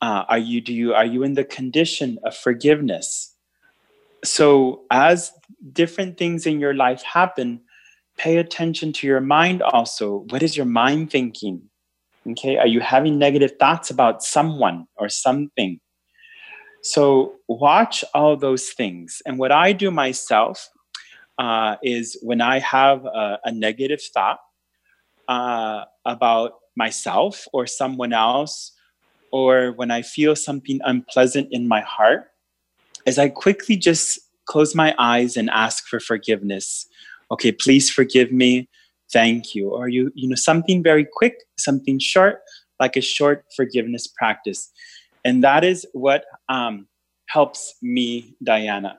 Uh, 0.00 0.24
are 0.28 0.38
you 0.38 0.60
do 0.60 0.72
you 0.72 0.94
are 0.94 1.04
you 1.06 1.22
in 1.22 1.34
the 1.34 1.44
condition 1.44 2.18
of 2.24 2.36
forgiveness? 2.36 3.34
So 4.24 4.82
as 4.90 5.32
different 5.72 6.18
things 6.18 6.46
in 6.46 6.60
your 6.60 6.74
life 6.74 7.02
happen, 7.02 7.60
pay 8.16 8.38
attention 8.38 8.92
to 8.94 9.06
your 9.06 9.20
mind 9.20 9.62
also. 9.62 10.24
What 10.30 10.42
is 10.42 10.56
your 10.56 10.66
mind 10.66 11.10
thinking? 11.10 11.68
Okay, 12.30 12.56
are 12.56 12.66
you 12.66 12.80
having 12.80 13.18
negative 13.18 13.52
thoughts 13.58 13.90
about 13.90 14.22
someone 14.22 14.86
or 14.96 15.08
something? 15.08 15.80
So 16.82 17.34
watch 17.48 18.04
all 18.14 18.36
those 18.36 18.70
things. 18.70 19.22
And 19.26 19.38
what 19.38 19.52
I 19.52 19.72
do 19.72 19.90
myself 19.90 20.68
uh, 21.38 21.76
is 21.82 22.16
when 22.22 22.40
I 22.40 22.60
have 22.60 23.04
a, 23.04 23.38
a 23.44 23.52
negative 23.52 24.00
thought 24.02 24.38
uh, 25.28 25.84
about 26.04 26.52
myself 26.76 27.46
or 27.52 27.66
someone 27.66 28.12
else, 28.12 28.72
or 29.30 29.72
when 29.72 29.90
I 29.90 30.02
feel 30.02 30.36
something 30.36 30.80
unpleasant 30.84 31.48
in 31.50 31.66
my 31.66 31.80
heart, 31.80 32.30
is 33.06 33.18
I 33.18 33.28
quickly 33.28 33.76
just 33.76 34.20
close 34.46 34.74
my 34.74 34.94
eyes 34.98 35.36
and 35.36 35.50
ask 35.50 35.86
for 35.86 36.00
forgiveness. 36.00 36.86
Okay, 37.30 37.52
please 37.52 37.90
forgive 37.90 38.30
me. 38.30 38.68
Thank 39.14 39.54
you. 39.54 39.70
Or 39.70 39.88
you, 39.88 40.12
you 40.14 40.28
know, 40.28 40.34
something 40.34 40.82
very 40.82 41.06
quick, 41.10 41.36
something 41.56 41.98
short, 41.98 42.40
like 42.80 42.96
a 42.96 43.00
short 43.00 43.44
forgiveness 43.56 44.06
practice. 44.08 44.70
And 45.24 45.42
that 45.42 45.64
is 45.64 45.86
what 45.92 46.24
um, 46.50 46.86
helps 47.28 47.74
me, 47.80 48.34
Diana. 48.42 48.98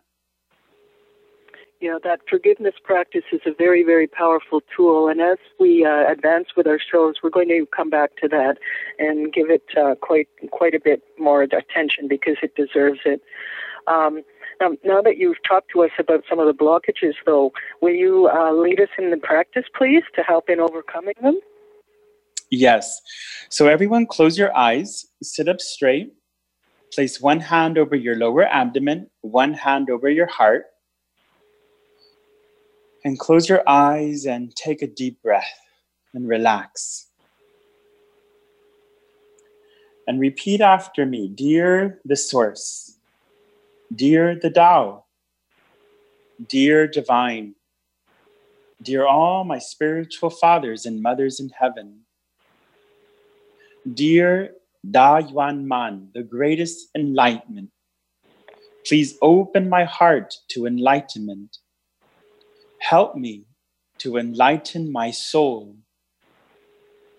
you 1.82 1.91
know 1.91 1.99
that 2.04 2.21
forgiveness 2.30 2.75
practice 2.84 3.25
is 3.32 3.41
a 3.45 3.54
very, 3.65 3.84
very 3.84 4.08
powerful 4.08 4.62
tool. 4.75 5.08
And 5.10 5.19
as 5.21 5.38
we 5.60 5.86
uh, 5.86 6.12
advance 6.12 6.47
with 6.58 6.65
our 6.65 6.80
shows, 6.80 7.15
we're 7.21 7.30
going 7.30 7.49
to 7.49 7.67
come 7.75 7.89
back 7.89 8.15
to 8.21 8.28
that 8.30 8.58
and 8.97 9.32
give 9.34 9.49
it 9.51 9.65
uh, 9.78 9.95
quite, 10.08 10.30
quite 10.51 10.73
a 10.73 10.80
bit 10.80 11.04
more 11.19 11.43
attention 11.43 12.08
because 12.08 12.38
it 12.41 12.56
deserves 12.56 13.01
it. 13.06 13.21
Um, 13.87 14.23
now, 14.59 14.71
now 14.83 15.01
that 15.01 15.17
you've 15.17 15.37
talked 15.47 15.71
to 15.71 15.83
us 15.83 15.91
about 15.99 16.23
some 16.29 16.39
of 16.39 16.47
the 16.47 16.53
blockages, 16.53 17.13
though, 17.25 17.51
will 17.81 17.93
you 17.93 18.29
uh, 18.33 18.53
lead 18.53 18.79
us 18.79 18.89
in 18.97 19.11
the 19.11 19.17
practice, 19.17 19.65
please, 19.75 20.03
to 20.15 20.21
help 20.21 20.49
in 20.49 20.59
overcoming 20.59 21.15
them? 21.21 21.39
Yes. 22.49 23.01
So, 23.49 23.67
everyone, 23.67 24.05
close 24.05 24.37
your 24.37 24.55
eyes, 24.55 25.05
sit 25.21 25.47
up 25.47 25.59
straight, 25.59 26.13
place 26.93 27.19
one 27.19 27.39
hand 27.39 27.77
over 27.77 27.95
your 27.95 28.15
lower 28.15 28.45
abdomen, 28.45 29.09
one 29.21 29.53
hand 29.53 29.89
over 29.89 30.09
your 30.09 30.27
heart, 30.27 30.65
and 33.03 33.19
close 33.19 33.49
your 33.49 33.61
eyes 33.67 34.25
and 34.25 34.55
take 34.55 34.81
a 34.81 34.87
deep 34.87 35.21
breath 35.21 35.59
and 36.13 36.27
relax. 36.27 37.07
And 40.07 40.19
repeat 40.19 40.61
after 40.61 41.05
me 41.05 41.27
Dear 41.27 41.99
the 42.05 42.15
Source, 42.15 42.94
dear 43.93 44.37
the 44.39 44.49
Tao, 44.49 45.05
dear 46.47 46.87
Divine, 46.87 47.55
dear 48.81 49.05
all 49.05 49.43
my 49.43 49.59
spiritual 49.59 50.29
fathers 50.29 50.85
and 50.85 51.01
mothers 51.01 51.39
in 51.39 51.49
heaven, 51.49 52.05
Dear 53.93 54.55
Da 54.89 55.19
Yuan 55.19 55.67
Man, 55.67 56.09
the 56.15 56.23
greatest 56.23 56.89
enlightenment, 56.95 57.69
please 58.87 59.15
open 59.21 59.69
my 59.69 59.83
heart 59.83 60.33
to 60.49 60.65
enlightenment. 60.65 61.57
Help 62.79 63.15
me 63.15 63.45
to 63.99 64.17
enlighten 64.17 64.91
my 64.91 65.11
soul, 65.11 65.77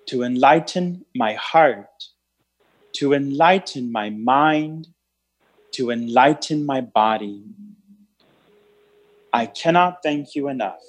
to 0.06 0.24
enlighten 0.24 1.04
my 1.14 1.34
heart, 1.34 1.86
to 2.96 3.14
enlighten 3.14 3.92
my 3.92 4.10
mind, 4.10 4.88
to 5.76 5.90
enlighten 5.90 6.66
my 6.66 6.80
body. 6.80 7.42
I 9.32 9.46
cannot 9.46 10.02
thank 10.02 10.34
you 10.34 10.48
enough. 10.48 10.82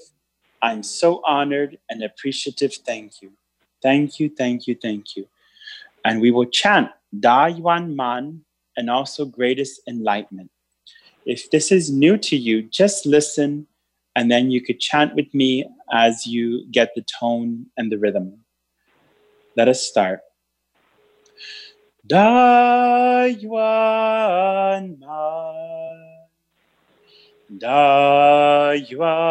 I'm 0.62 0.84
so 0.84 1.21
honored 1.26 1.78
and 1.89 2.04
appreciative. 2.04 2.73
Thank 2.73 3.21
you. 3.21 3.32
Thank 3.82 4.19
you, 4.19 4.30
thank 4.30 4.67
you, 4.67 4.76
thank 4.76 5.15
you 5.15 5.28
and 6.08 6.21
we 6.21 6.32
will 6.32 6.45
chant 6.45 6.89
Da 7.19 7.47
Yuan 7.47 7.95
Man 7.95 8.41
and 8.78 8.89
also 8.89 9.26
greatest 9.26 9.82
enlightenment. 9.88 10.50
If 11.26 11.52
this 11.52 11.71
is 11.71 11.91
new 11.91 12.17
to 12.19 12.38
you, 12.38 12.63
just 12.63 13.06
listen 13.06 13.67
and 14.15 14.32
then 14.32 14.50
you 14.50 14.62
could 14.62 14.80
chant 14.80 15.15
with 15.15 15.32
me 15.34 15.65
as 15.91 16.26
you 16.26 16.65
get 16.71 16.95
the 16.95 17.04
tone 17.19 17.65
and 17.78 17.91
the 17.91 17.97
rhythm. 17.97 18.39
Let 19.58 19.67
us 19.67 19.82
start. 19.82 20.21
Dayuan 22.08 23.76
Da 25.04 25.28
Dayuan 28.72 29.28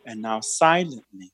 And 0.07 0.23
now 0.23 0.41
silently 0.41 1.33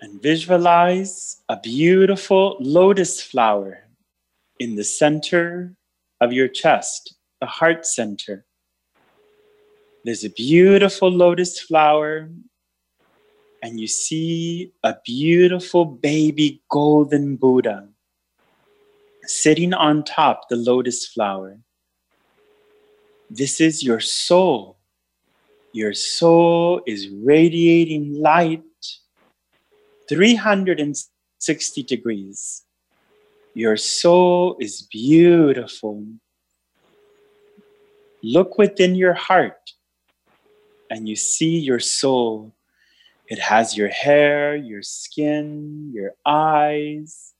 and 0.00 0.22
visualize 0.22 1.42
a 1.48 1.58
beautiful 1.60 2.56
lotus 2.60 3.22
flower 3.22 3.84
in 4.58 4.76
the 4.76 4.84
center 4.84 5.74
of 6.20 6.32
your 6.32 6.48
chest, 6.48 7.14
the 7.40 7.46
heart 7.46 7.86
center. 7.86 8.44
There's 10.02 10.24
a 10.24 10.30
beautiful 10.30 11.10
lotus 11.10 11.60
flower, 11.60 12.30
and 13.62 13.78
you 13.78 13.86
see 13.86 14.72
a 14.82 14.96
beautiful 15.04 15.84
baby 15.84 16.62
golden 16.70 17.36
Buddha 17.36 17.86
sitting 19.24 19.74
on 19.74 20.02
top 20.04 20.48
the 20.48 20.56
lotus 20.56 21.06
flower. 21.06 21.58
This 23.28 23.60
is 23.60 23.82
your 23.82 24.00
soul. 24.00 24.78
Your 25.74 25.92
soul 25.92 26.80
is 26.86 27.10
radiating 27.10 28.14
light 28.14 28.62
360 30.08 31.82
degrees. 31.82 32.64
Your 33.52 33.76
soul 33.76 34.56
is 34.60 34.88
beautiful. 34.90 36.06
Look 38.22 38.56
within 38.56 38.94
your 38.94 39.14
heart 39.14 39.58
and 40.90 41.08
you 41.08 41.16
see 41.16 41.58
your 41.58 41.78
soul. 41.78 42.52
It 43.28 43.38
has 43.38 43.76
your 43.76 43.88
hair, 43.88 44.56
your 44.56 44.82
skin, 44.82 45.92
your 45.94 46.14
eyes, 46.26 47.32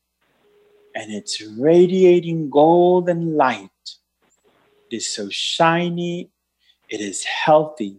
and 0.94 1.12
it's 1.12 1.42
radiating 1.58 2.48
golden 2.48 3.36
light. 3.36 3.68
It 4.90 4.96
is 4.96 5.08
so 5.08 5.28
shiny, 5.30 6.30
it 6.88 7.00
is 7.00 7.24
healthy. 7.24 7.98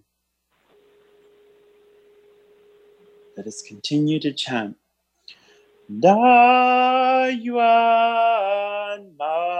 Let 3.35 3.47
us 3.47 3.61
continue 3.61 4.19
to 4.21 4.31
chant. 4.31 4.77
Da 5.99 7.25
yuan 7.27 9.11
ma 9.17 9.51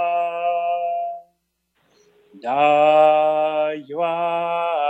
Da 2.41 3.71
yuan 3.71 4.80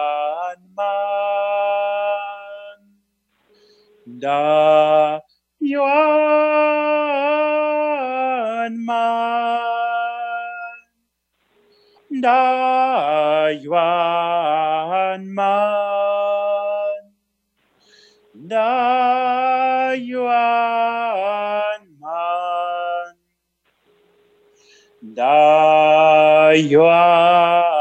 Da 4.31 5.19
yuan 5.59 5.93
man 8.85 10.79
Da 12.23 13.49
yuan 13.63 15.21
man 15.35 17.01
Da 18.51 19.91
yuan 19.99 21.81
man 21.99 23.15
Da 25.15 26.51
yuan 26.55 27.80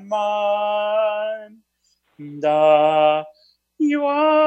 man. 0.10 1.62
Da 2.42 3.24
yuan 3.78 4.45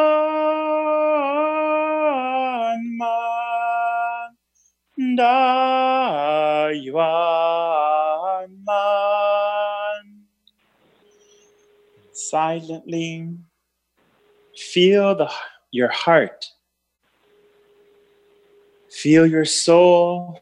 silently. 12.31 13.37
Feel 14.57 15.15
the 15.15 15.31
your 15.71 15.89
heart. 15.89 16.47
Feel 18.91 19.27
your 19.27 19.45
soul 19.45 20.41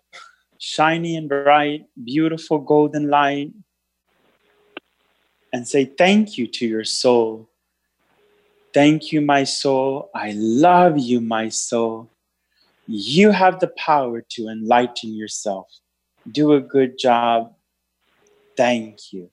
shiny 0.58 1.16
and 1.16 1.28
bright 1.28 1.86
beautiful 2.02 2.58
golden 2.58 3.08
light. 3.08 3.52
And 5.52 5.66
say 5.66 5.84
thank 5.84 6.36
you 6.38 6.46
to 6.46 6.66
your 6.66 6.84
soul. 6.84 7.48
Thank 8.74 9.12
you 9.12 9.20
my 9.20 9.44
soul. 9.44 10.10
I 10.14 10.32
love 10.34 10.98
you 10.98 11.20
my 11.20 11.48
soul. 11.48 12.10
You 12.86 13.30
have 13.30 13.58
the 13.60 13.68
power 13.68 14.22
to 14.30 14.48
enlighten 14.48 15.14
yourself. 15.14 15.66
Do 16.30 16.52
a 16.52 16.60
good 16.60 16.98
job. 16.98 17.54
Thank 18.56 19.12
you 19.12 19.30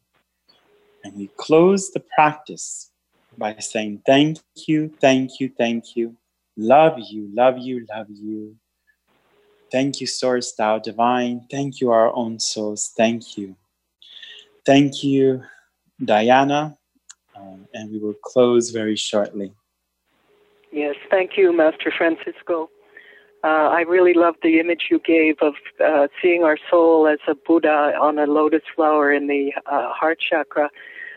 and 1.03 1.15
we 1.15 1.29
close 1.37 1.91
the 1.91 2.03
practice 2.15 2.91
by 3.37 3.55
saying 3.59 4.01
thank 4.05 4.39
you, 4.67 4.93
thank 5.01 5.39
you, 5.39 5.51
thank 5.57 5.95
you, 5.95 6.15
love 6.57 6.97
you, 6.99 7.29
love 7.33 7.57
you, 7.57 7.85
love 7.93 8.07
you. 8.09 8.55
Thank 9.71 9.99
you, 9.99 10.07
Source 10.07 10.53
Tao 10.53 10.77
Divine. 10.77 11.47
Thank 11.49 11.81
you, 11.81 11.91
our 11.91 12.15
own 12.15 12.39
souls. 12.39 12.91
Thank 12.95 13.37
you. 13.37 13.55
Thank 14.65 15.03
you, 15.03 15.43
Diana. 16.03 16.77
Um, 17.35 17.67
and 17.73 17.91
we 17.91 17.97
will 17.97 18.13
close 18.23 18.69
very 18.69 18.95
shortly. 18.95 19.51
Yes, 20.71 20.95
thank 21.09 21.37
you, 21.37 21.55
Master 21.55 21.91
Francisco. 21.95 22.69
Uh, 23.43 23.69
I 23.69 23.81
really 23.81 24.13
love 24.13 24.35
the 24.41 24.59
image 24.59 24.87
you 24.89 24.99
gave 24.99 25.35
of 25.41 25.55
uh, 25.83 26.07
seeing 26.21 26.43
our 26.43 26.57
soul 26.69 27.07
as 27.07 27.19
a 27.27 27.35
Buddha 27.35 27.93
on 27.99 28.17
a 28.17 28.25
lotus 28.25 28.61
flower 28.73 29.11
in 29.11 29.27
the 29.27 29.51
uh, 29.65 29.89
heart 29.89 30.19
chakra. 30.19 30.69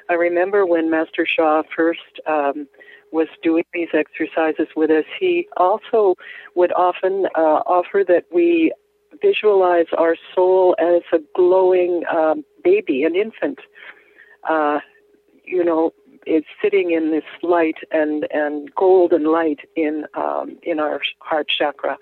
I 0.08 0.14
remember 0.14 0.64
when 0.66 0.90
Master 0.90 1.26
Sha 1.26 1.62
first 1.74 2.20
um, 2.26 2.68
was 3.12 3.28
doing 3.42 3.64
these 3.72 3.88
exercises 3.92 4.68
with 4.76 4.90
us, 4.90 5.04
he 5.18 5.48
also 5.56 6.14
would 6.54 6.72
often 6.72 7.26
uh, 7.34 7.62
offer 7.66 8.04
that 8.06 8.24
we 8.32 8.72
visualize 9.20 9.86
our 9.96 10.16
soul 10.34 10.76
as 10.78 11.02
a 11.12 11.18
glowing 11.34 12.02
um, 12.14 12.44
baby, 12.62 13.02
an 13.04 13.16
infant. 13.16 13.58
Uh, 14.48 14.80
you 15.44 15.64
know, 15.64 15.92
it's 16.26 16.46
sitting 16.62 16.90
in 16.90 17.10
this 17.10 17.24
light 17.42 17.76
and, 17.90 18.26
and 18.32 18.74
golden 18.74 19.30
light 19.30 19.60
in 19.76 20.04
um, 20.14 20.58
in 20.62 20.80
our 20.80 21.00
heart 21.20 21.46
chakra, 21.48 21.96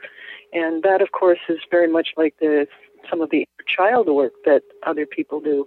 and 0.52 0.82
that, 0.82 1.02
of 1.02 1.12
course, 1.12 1.38
is 1.48 1.58
very 1.70 1.88
much 1.90 2.08
like 2.16 2.34
the 2.40 2.66
some 3.08 3.20
of 3.20 3.30
the 3.30 3.46
child 3.66 4.08
work 4.08 4.32
that 4.44 4.62
other 4.86 5.06
people 5.06 5.40
do. 5.40 5.66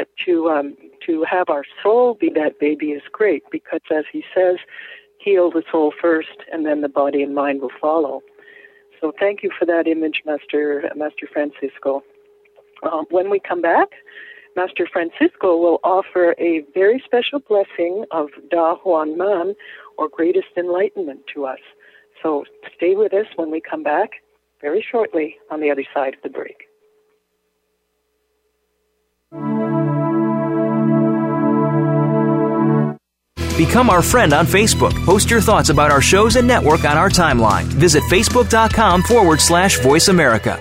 But 0.00 0.08
to 0.24 0.48
um, 0.48 0.78
to 1.04 1.26
have 1.30 1.50
our 1.50 1.64
soul 1.82 2.14
be 2.14 2.30
that 2.30 2.58
baby 2.58 2.92
is 2.92 3.02
great 3.12 3.42
because, 3.50 3.82
as 3.94 4.04
he 4.10 4.24
says, 4.34 4.56
heal 5.18 5.50
the 5.50 5.62
soul 5.70 5.92
first, 6.00 6.38
and 6.50 6.64
then 6.64 6.80
the 6.80 6.88
body 6.88 7.22
and 7.22 7.34
mind 7.34 7.60
will 7.60 7.76
follow. 7.78 8.22
So, 8.98 9.12
thank 9.20 9.42
you 9.42 9.50
for 9.58 9.66
that 9.66 9.86
image, 9.86 10.22
Master 10.24 10.90
Master 10.96 11.28
Francisco. 11.30 12.02
Um, 12.82 13.04
when 13.10 13.28
we 13.28 13.40
come 13.40 13.60
back, 13.60 13.88
Master 14.56 14.88
Francisco 14.90 15.54
will 15.58 15.80
offer 15.84 16.34
a 16.38 16.64
very 16.72 17.02
special 17.04 17.40
blessing 17.40 18.06
of 18.10 18.28
Da 18.50 18.76
Yuan 18.82 19.18
Man, 19.18 19.54
or 19.98 20.08
greatest 20.08 20.56
enlightenment, 20.56 21.26
to 21.34 21.44
us. 21.44 21.60
So, 22.22 22.44
stay 22.74 22.94
with 22.94 23.12
us 23.12 23.26
when 23.36 23.50
we 23.50 23.60
come 23.60 23.82
back 23.82 24.12
very 24.62 24.80
shortly 24.80 25.36
on 25.50 25.60
the 25.60 25.70
other 25.70 25.84
side 25.92 26.14
of 26.14 26.22
the 26.22 26.30
break. 26.30 26.69
Become 33.60 33.90
our 33.90 34.00
friend 34.00 34.32
on 34.32 34.46
Facebook. 34.46 34.94
Post 35.04 35.30
your 35.30 35.42
thoughts 35.42 35.68
about 35.68 35.90
our 35.90 36.00
shows 36.00 36.36
and 36.36 36.48
network 36.48 36.86
on 36.86 36.96
our 36.96 37.10
timeline. 37.10 37.64
Visit 37.64 38.02
facebook.com 38.04 39.02
forward 39.02 39.38
slash 39.38 39.78
voice 39.80 40.08
America. 40.08 40.58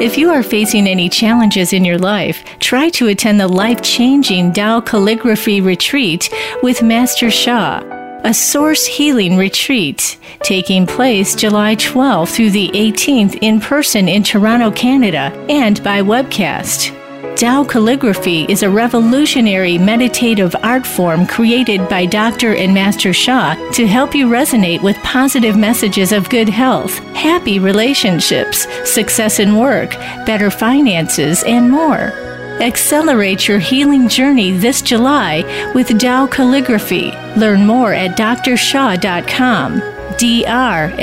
If 0.00 0.18
you 0.18 0.28
are 0.30 0.42
facing 0.42 0.88
any 0.88 1.08
challenges 1.08 1.72
in 1.72 1.84
your 1.84 1.96
life, 1.96 2.44
try 2.58 2.88
to 2.88 3.06
attend 3.06 3.38
the 3.38 3.46
life 3.46 3.80
changing 3.80 4.54
Tao 4.54 4.80
Calligraphy 4.80 5.60
Retreat 5.60 6.28
with 6.64 6.82
Master 6.82 7.30
Sha, 7.30 7.80
a 8.24 8.34
source 8.34 8.84
healing 8.84 9.36
retreat 9.36 10.18
taking 10.42 10.84
place 10.84 11.36
July 11.36 11.76
12th 11.76 12.34
through 12.34 12.50
the 12.50 12.70
18th 12.70 13.38
in 13.40 13.60
person 13.60 14.08
in 14.08 14.24
Toronto, 14.24 14.72
Canada, 14.72 15.30
and 15.48 15.80
by 15.84 16.02
webcast. 16.02 16.97
Tao 17.38 17.62
calligraphy 17.62 18.44
is 18.48 18.64
a 18.64 18.68
revolutionary 18.68 19.78
meditative 19.78 20.56
art 20.64 20.84
form 20.84 21.24
created 21.24 21.88
by 21.88 22.04
Dr. 22.04 22.56
and 22.56 22.74
Master 22.74 23.12
Sha 23.12 23.54
to 23.74 23.86
help 23.86 24.12
you 24.12 24.26
resonate 24.26 24.82
with 24.82 24.96
positive 25.04 25.56
messages 25.56 26.10
of 26.10 26.28
good 26.30 26.48
health, 26.48 26.98
happy 27.14 27.60
relationships, 27.60 28.66
success 28.84 29.38
in 29.38 29.54
work, 29.54 29.90
better 30.26 30.50
finances, 30.50 31.44
and 31.44 31.70
more. 31.70 32.10
Accelerate 32.60 33.46
your 33.46 33.60
healing 33.60 34.08
journey 34.08 34.50
this 34.50 34.82
July 34.82 35.44
with 35.76 35.96
Tao 35.96 36.26
Calligraphy. 36.26 37.12
Learn 37.36 37.64
more 37.64 37.92
at 37.92 38.18
drsha.com. 38.18 39.80
D-R-S-H-A.com. 40.18 40.98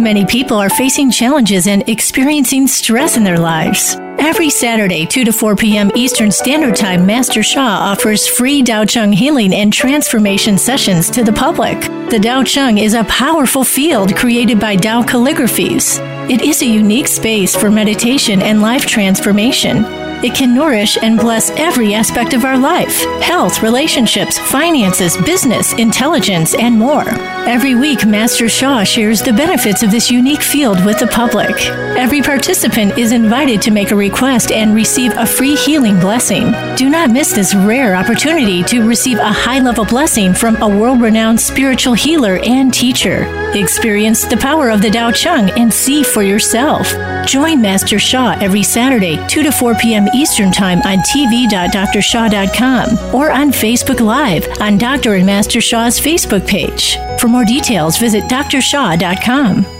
Many 0.00 0.24
people 0.24 0.56
are 0.56 0.70
facing 0.70 1.10
challenges 1.10 1.66
and 1.66 1.86
experiencing 1.86 2.66
stress 2.66 3.18
in 3.18 3.22
their 3.22 3.38
lives. 3.38 3.96
Every 4.18 4.48
Saturday, 4.48 5.04
2 5.04 5.26
to 5.26 5.32
4 5.32 5.54
p.m. 5.56 5.90
Eastern 5.94 6.32
Standard 6.32 6.74
Time, 6.74 7.04
Master 7.04 7.42
Sha 7.42 7.60
offers 7.60 8.26
free 8.26 8.62
Tao 8.62 8.86
Chang 8.86 9.12
healing 9.12 9.52
and 9.52 9.70
transformation 9.70 10.56
sessions 10.56 11.10
to 11.10 11.22
the 11.22 11.34
public. 11.34 11.78
The 12.10 12.18
Tao 12.18 12.42
Chang 12.42 12.78
is 12.78 12.94
a 12.94 13.04
powerful 13.04 13.62
field 13.62 14.16
created 14.16 14.58
by 14.58 14.76
Tao 14.76 15.02
calligraphies. 15.02 16.00
It 16.30 16.40
is 16.40 16.62
a 16.62 16.66
unique 16.66 17.08
space 17.08 17.54
for 17.54 17.70
meditation 17.70 18.40
and 18.40 18.62
life 18.62 18.86
transformation. 18.86 19.84
It 20.22 20.34
can 20.34 20.54
nourish 20.54 20.98
and 21.00 21.18
bless 21.18 21.48
every 21.52 21.94
aspect 21.94 22.34
of 22.34 22.44
our 22.44 22.58
life 22.58 23.02
health, 23.22 23.62
relationships, 23.62 24.38
finances, 24.38 25.16
business, 25.18 25.72
intelligence, 25.74 26.54
and 26.54 26.78
more. 26.78 27.08
Every 27.48 27.74
week, 27.74 28.04
Master 28.04 28.48
Sha 28.48 28.84
shares 28.84 29.22
the 29.22 29.32
benefits 29.32 29.82
of 29.82 29.90
this 29.90 30.10
unique 30.10 30.42
field 30.42 30.84
with 30.84 30.98
the 30.98 31.06
public. 31.06 31.56
Every 31.96 32.20
participant 32.20 32.98
is 32.98 33.12
invited 33.12 33.62
to 33.62 33.70
make 33.70 33.92
a 33.92 33.96
request 33.96 34.52
and 34.52 34.74
receive 34.74 35.12
a 35.16 35.24
free 35.24 35.54
healing 35.54 35.98
blessing. 35.98 36.52
Do 36.76 36.90
not 36.90 37.10
miss 37.10 37.32
this 37.32 37.54
rare 37.54 37.96
opportunity 37.96 38.62
to 38.64 38.86
receive 38.86 39.18
a 39.18 39.32
high 39.32 39.60
level 39.60 39.86
blessing 39.86 40.34
from 40.34 40.60
a 40.60 40.68
world 40.68 41.00
renowned 41.00 41.40
spiritual 41.40 41.94
healer 41.94 42.38
and 42.44 42.74
teacher. 42.74 43.24
Experience 43.54 44.24
the 44.26 44.36
power 44.36 44.68
of 44.68 44.82
the 44.82 44.90
Tao 44.90 45.10
Chang 45.10 45.50
and 45.58 45.72
see 45.72 46.02
for 46.02 46.22
yourself. 46.22 46.92
Join 47.26 47.62
Master 47.62 47.98
Sha 47.98 48.36
every 48.40 48.62
Saturday, 48.62 49.24
2 49.28 49.42
to 49.42 49.52
4 49.52 49.74
p.m. 49.76 50.08
Eastern 50.14 50.52
Time 50.52 50.80
on 50.82 50.98
tv.drsha.com 50.98 53.14
or 53.14 53.30
on 53.30 53.50
Facebook 53.50 54.00
Live 54.00 54.46
on 54.60 54.78
Dr. 54.78 55.14
and 55.14 55.26
Master 55.26 55.60
Sha's 55.60 56.00
Facebook 56.00 56.46
page. 56.46 56.96
For 57.20 57.28
more 57.28 57.44
details, 57.44 57.98
visit 57.98 58.24
drsha.com. 58.24 59.79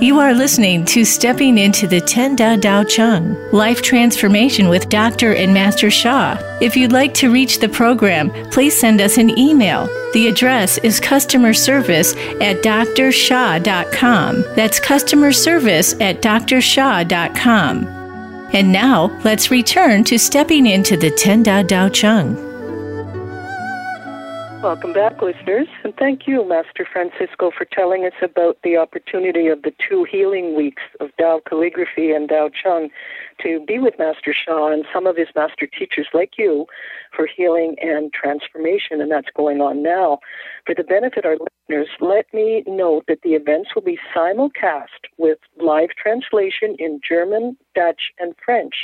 You 0.00 0.18
are 0.18 0.32
listening 0.32 0.86
to 0.86 1.04
Stepping 1.04 1.58
into 1.58 1.86
the 1.86 2.00
Ten 2.00 2.34
Da 2.34 2.56
Tao 2.56 2.84
Chang 2.84 3.36
Life 3.52 3.82
Transformation 3.82 4.70
with 4.70 4.88
Dr. 4.88 5.34
and 5.34 5.52
Master 5.52 5.90
Sha. 5.90 6.38
If 6.62 6.74
you'd 6.74 6.90
like 6.90 7.12
to 7.14 7.30
reach 7.30 7.58
the 7.58 7.68
program, 7.68 8.30
please 8.50 8.80
send 8.80 9.02
us 9.02 9.18
an 9.18 9.38
email. 9.38 9.88
The 10.14 10.28
address 10.28 10.78
is 10.78 11.00
customer 11.00 11.52
service 11.52 12.14
at 12.40 12.62
drsha.com. 12.62 14.44
That's 14.56 14.80
customer 14.80 15.32
service 15.32 15.92
at 16.00 16.22
drsha.com. 16.22 17.86
And 18.54 18.72
now, 18.72 19.20
let's 19.22 19.50
return 19.50 20.04
to 20.04 20.18
Stepping 20.18 20.66
into 20.66 20.96
the 20.96 21.10
Ten 21.10 21.42
Da 21.42 21.62
Tao 21.62 21.90
Chang. 21.90 22.49
Welcome 24.62 24.92
back, 24.92 25.22
listeners, 25.22 25.68
and 25.84 25.96
thank 25.96 26.26
you, 26.26 26.46
Master 26.46 26.86
Francisco, 26.92 27.50
for 27.50 27.64
telling 27.64 28.04
us 28.04 28.12
about 28.22 28.58
the 28.62 28.76
opportunity 28.76 29.46
of 29.46 29.62
the 29.62 29.72
two 29.88 30.04
healing 30.04 30.54
weeks 30.54 30.82
of 31.00 31.08
Tao 31.18 31.40
calligraphy 31.48 32.12
and 32.12 32.28
Tao 32.28 32.50
Chang 32.50 32.90
to 33.42 33.64
be 33.66 33.78
with 33.78 33.94
Master 33.98 34.34
Sha 34.34 34.70
and 34.70 34.84
some 34.92 35.06
of 35.06 35.16
his 35.16 35.28
master 35.34 35.66
teachers 35.66 36.08
like 36.12 36.32
you 36.36 36.66
for 37.16 37.26
healing 37.26 37.76
and 37.80 38.12
transformation, 38.12 39.00
and 39.00 39.10
that's 39.10 39.30
going 39.34 39.62
on 39.62 39.82
now. 39.82 40.18
For 40.66 40.74
the 40.74 40.84
benefit 40.84 41.24
of 41.24 41.30
our 41.30 41.38
listeners, 41.68 41.88
let 42.02 42.26
me 42.34 42.62
note 42.66 43.04
that 43.08 43.22
the 43.22 43.30
events 43.30 43.70
will 43.74 43.82
be 43.82 43.98
simulcast 44.14 45.08
with 45.16 45.38
live 45.58 45.90
translation 45.96 46.76
in 46.78 47.00
German, 47.06 47.56
Dutch, 47.74 48.12
and 48.18 48.34
French. 48.44 48.74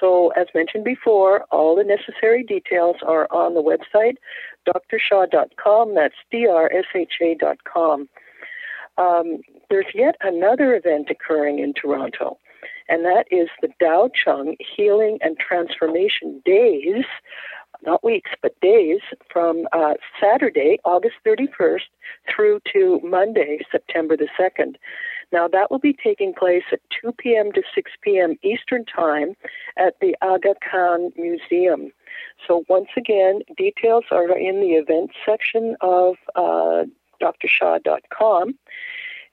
So, 0.00 0.32
as 0.36 0.48
mentioned 0.52 0.84
before, 0.84 1.44
all 1.52 1.76
the 1.76 1.84
necessary 1.84 2.42
details 2.42 2.96
are 3.06 3.28
on 3.30 3.54
the 3.54 3.62
website 3.62 4.16
drsha.com. 4.66 5.94
That's 5.94 6.14
D-R-S-H-A.com. 6.30 8.08
Um, 8.98 9.40
there's 9.68 9.86
yet 9.94 10.16
another 10.22 10.74
event 10.74 11.08
occurring 11.10 11.58
in 11.58 11.74
Toronto, 11.74 12.38
and 12.88 13.04
that 13.04 13.24
is 13.30 13.48
the 13.60 13.68
Tao 13.80 14.08
Chang 14.14 14.56
Healing 14.58 15.18
and 15.20 15.36
Transformation 15.38 16.40
Days, 16.44 17.04
not 17.84 18.02
weeks, 18.02 18.30
but 18.40 18.58
days, 18.60 19.00
from 19.30 19.66
uh, 19.72 19.94
Saturday, 20.20 20.78
August 20.84 21.16
31st, 21.26 21.88
through 22.34 22.60
to 22.72 23.00
Monday, 23.04 23.58
September 23.70 24.16
the 24.16 24.28
2nd. 24.38 24.76
Now, 25.32 25.48
that 25.48 25.70
will 25.70 25.78
be 25.78 25.92
taking 25.92 26.32
place 26.32 26.62
at 26.72 26.80
2 27.02 27.12
p.m. 27.12 27.52
to 27.52 27.62
6 27.74 27.90
p.m. 28.02 28.36
Eastern 28.42 28.84
Time 28.84 29.34
at 29.76 29.94
the 30.00 30.16
Aga 30.22 30.54
Khan 30.68 31.12
Museum. 31.16 31.92
So, 32.46 32.64
once 32.68 32.88
again, 32.96 33.40
details 33.56 34.04
are 34.10 34.36
in 34.36 34.60
the 34.60 34.72
events 34.72 35.14
section 35.24 35.76
of 35.80 36.16
uh, 36.34 36.84
drsha.com. 37.20 38.54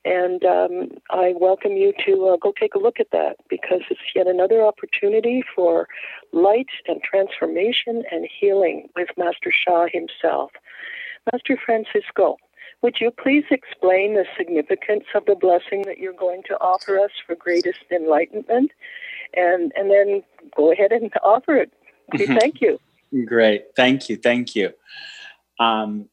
And 0.06 0.44
um, 0.44 0.90
I 1.10 1.34
welcome 1.40 1.78
you 1.78 1.94
to 2.06 2.28
uh, 2.28 2.38
go 2.38 2.54
take 2.60 2.76
a 2.76 2.80
look 2.80 3.00
at 3.00 3.12
that 3.12 3.38
because 3.50 3.82
it's 3.90 4.02
yet 4.14 4.28
another 4.28 4.62
opportunity 4.62 5.44
for 5.56 5.88
light 6.34 6.68
and 6.88 7.02
transformation 7.02 8.04
and 8.12 8.28
healing 8.40 8.90
with 8.98 9.08
Master 9.18 9.50
Sha 9.52 9.88
himself. 9.94 10.52
Master 11.32 11.58
Francisco, 11.66 12.38
would 12.82 13.00
you 13.00 13.12
please 13.12 13.46
explain 13.50 14.16
the 14.16 14.26
significance 14.38 15.06
of 15.16 15.26
the 15.26 15.36
blessing 15.36 15.84
that 15.84 16.00
you're 16.00 16.12
going 16.12 16.44
to 16.48 16.56
offer 16.60 17.00
us 17.00 17.12
for 17.26 17.34
greatest 17.34 17.80
enlightenment? 17.90 18.72
And, 19.36 19.72
and 19.78 19.90
then 19.90 20.22
go 20.56 20.74
ahead 20.74 20.92
and 20.92 21.12
offer 21.24 21.56
it. 21.56 21.72
Thank 22.40 22.62
you. 22.62 22.80
Great. 23.26 23.76
Thank 23.76 24.10
you. 24.10 24.18
Thank 24.18 24.56
you. 24.56 24.72
Um, 25.60 26.10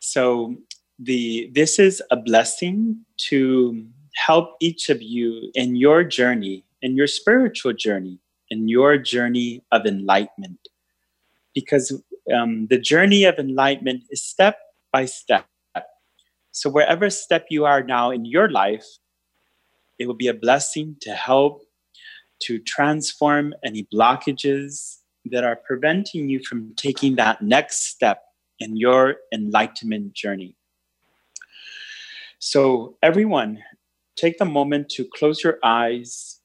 so 0.00 0.56
the 0.98 1.50
this 1.52 1.78
is 1.78 2.02
a 2.10 2.16
blessing 2.16 3.04
to 3.28 3.84
help 4.14 4.56
each 4.60 4.88
of 4.90 5.02
you 5.02 5.50
in 5.54 5.76
your 5.76 6.04
journey, 6.04 6.64
in 6.82 6.96
your 6.96 7.06
spiritual 7.06 7.72
journey, 7.72 8.18
in 8.50 8.68
your 8.68 8.98
journey 8.98 9.62
of 9.72 9.86
enlightenment. 9.86 10.58
Because 11.54 11.92
um, 12.34 12.66
the 12.68 12.78
journey 12.78 13.24
of 13.24 13.38
enlightenment 13.38 14.04
is 14.10 14.22
step 14.22 14.58
by 14.92 15.04
step. 15.06 15.46
So, 16.52 16.70
wherever 16.70 17.08
step 17.10 17.46
you 17.50 17.64
are 17.64 17.82
now 17.82 18.10
in 18.10 18.24
your 18.24 18.50
life, 18.50 18.86
it 19.98 20.06
will 20.06 20.14
be 20.14 20.28
a 20.28 20.34
blessing 20.34 20.96
to 21.02 21.10
help 21.10 21.62
to 22.40 22.58
transform 22.60 23.54
any 23.64 23.86
blockages 23.92 24.98
that 25.26 25.44
are 25.44 25.56
preventing 25.56 26.28
you 26.28 26.40
from 26.42 26.74
taking 26.76 27.16
that 27.16 27.42
next 27.42 27.86
step 27.86 28.22
in 28.60 28.76
your 28.76 29.16
enlightenment 29.32 30.12
journey. 30.12 30.54
So, 32.38 32.96
everyone, 33.02 33.62
take 34.16 34.38
the 34.38 34.44
moment 34.44 34.88
to 34.90 35.04
close 35.04 35.42
your 35.42 35.58
eyes 35.62 36.40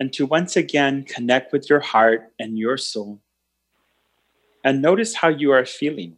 and 0.00 0.12
to 0.12 0.26
once 0.26 0.56
again 0.56 1.04
connect 1.04 1.52
with 1.52 1.70
your 1.70 1.78
heart 1.78 2.32
and 2.38 2.58
your 2.58 2.76
soul. 2.76 3.20
And 4.64 4.82
notice 4.82 5.14
how 5.14 5.28
you 5.28 5.52
are 5.52 5.64
feeling. 5.64 6.16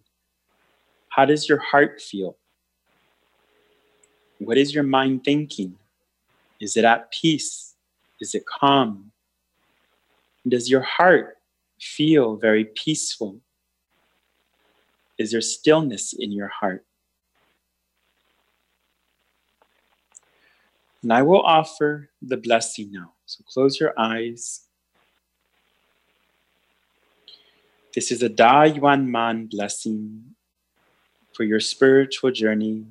How 1.11 1.27
does 1.27 1.49
your 1.49 1.59
heart 1.59 2.01
feel? 2.01 2.37
What 4.39 4.59
is 4.59 4.75
your 4.75 4.85
mind 4.85 5.25
thinking? 5.25 5.77
Is 6.61 6.77
it 6.77 6.85
at 6.85 7.13
peace? 7.13 7.74
Is 8.21 8.35
it 8.35 8.45
calm? 8.47 9.13
Does 10.47 10.71
your 10.71 10.83
heart 10.83 11.39
feel 11.81 12.37
very 12.37 12.65
peaceful? 12.65 13.41
Is 15.19 15.33
there 15.33 15.41
stillness 15.41 16.13
in 16.13 16.33
your 16.33 16.49
heart? 16.49 16.85
And 21.03 21.13
I 21.13 21.23
will 21.23 21.43
offer 21.43 22.09
the 22.23 22.39
blessing 22.39 22.91
now. 22.91 23.13
So 23.27 23.45
close 23.47 23.79
your 23.79 23.93
eyes. 23.99 24.67
This 27.95 28.11
is 28.11 28.23
a 28.23 28.29
Da 28.29 28.65
Yuan 28.65 29.11
Man 29.11 29.47
blessing 29.47 30.35
for 31.35 31.45
your 31.45 31.61
spiritual 31.61 32.31
journey, 32.31 32.87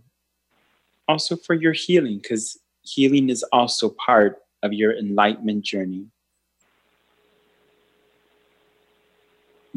also 1.08 1.36
for 1.36 1.56
your 1.56 1.74
healing, 1.74 2.20
because 2.20 2.60
healing 2.84 3.30
is 3.30 3.44
also 3.52 3.90
part 3.90 4.43
of 4.64 4.74
your 4.74 4.98
enlightenment 4.98 5.64
journey. 5.64 6.08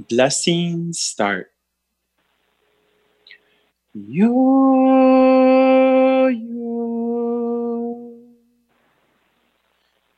Blessings 0.09 1.01
start. 1.01 1.51
Yo, 3.95 4.28
yo. 6.28 8.12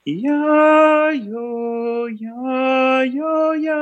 Ya, 0.05 1.11
yo, 1.13 2.07
ya, 2.07 3.03
yo, 3.03 3.53
ya. 3.53 3.81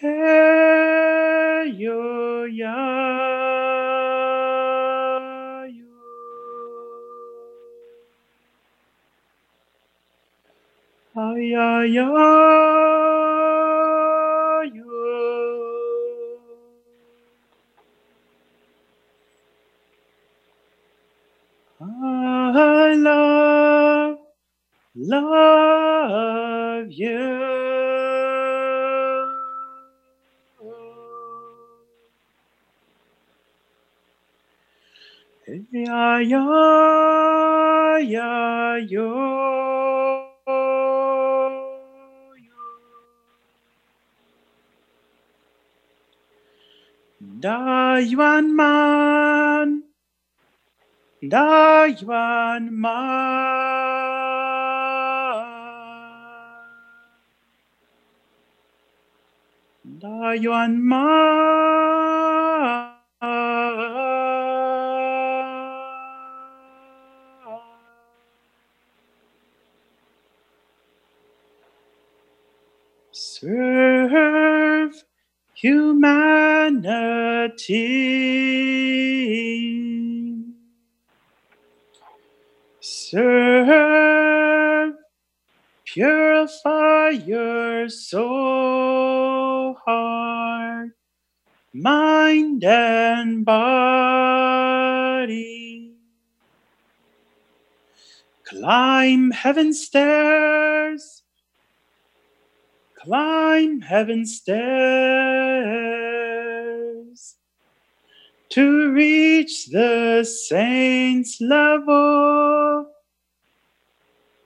Hey, 0.00 1.72
yo, 1.76 2.44
ya, 2.44 3.07
Ay, 11.38 11.54
ay, 11.54 11.98
Yuan 48.18 48.56
Man, 48.56 49.84
Da 51.22 51.84
Yuan 51.84 52.74
Man, 52.74 52.90
Da 60.00 60.32
Yuan 60.32 60.82
Man. 60.82 61.28
Serve 73.12 75.04
humanity. 75.54 77.27
Serve, 82.80 84.94
purify 85.84 87.08
your 87.10 87.88
soul, 87.88 89.74
heart, 89.84 90.90
mind, 91.72 92.62
and 92.62 93.44
body. 93.44 93.64
Climb 98.44 99.32
heaven's 99.32 99.84
stairs. 99.84 101.24
Climb 102.94 103.80
heaven's 103.80 104.36
stairs 104.36 106.07
to 108.50 108.92
reach 108.92 109.66
the 109.66 110.24
saints' 110.24 111.40
level. 111.40 112.90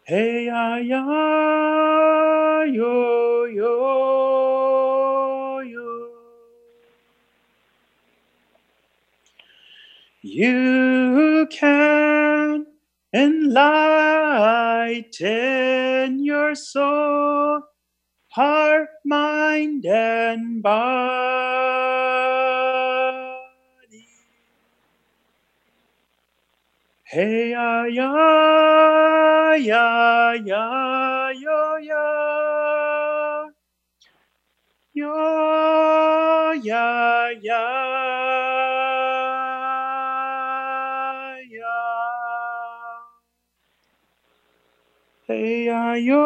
Hey, 0.05 0.49
ah, 0.53 0.77
ya, 0.77 2.63
yo, 2.65 3.45
yo, 3.45 3.71
yo. 5.61 6.09
You 10.23 11.47
can 11.51 12.67
enlighten 13.15 13.63
your 16.25 16.55
soul 16.55 17.63
heart, 18.29 18.89
mind, 19.05 19.85
and 19.87 20.63
body. 20.63 22.52
Hey, 27.13 27.51
ya, 27.53 27.85
ya, 27.93 28.09
ya, 29.61 29.85
ya, 30.49 30.65
yo, 31.37 31.59
ya. 31.85 32.05
Yo, 34.95 35.13
ya, 36.65 36.85
ya, 37.43 37.63
ya. 41.53 41.77
Hey, 45.29 45.67
ya, 45.67 45.97
yo, 45.97 46.23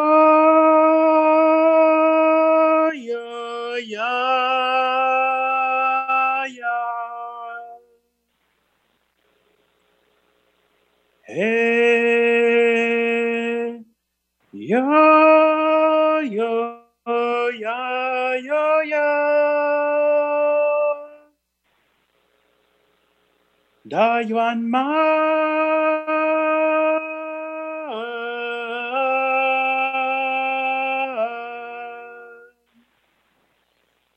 Da 23.89 24.19
Yuan 24.21 24.69
Man. 24.69 24.83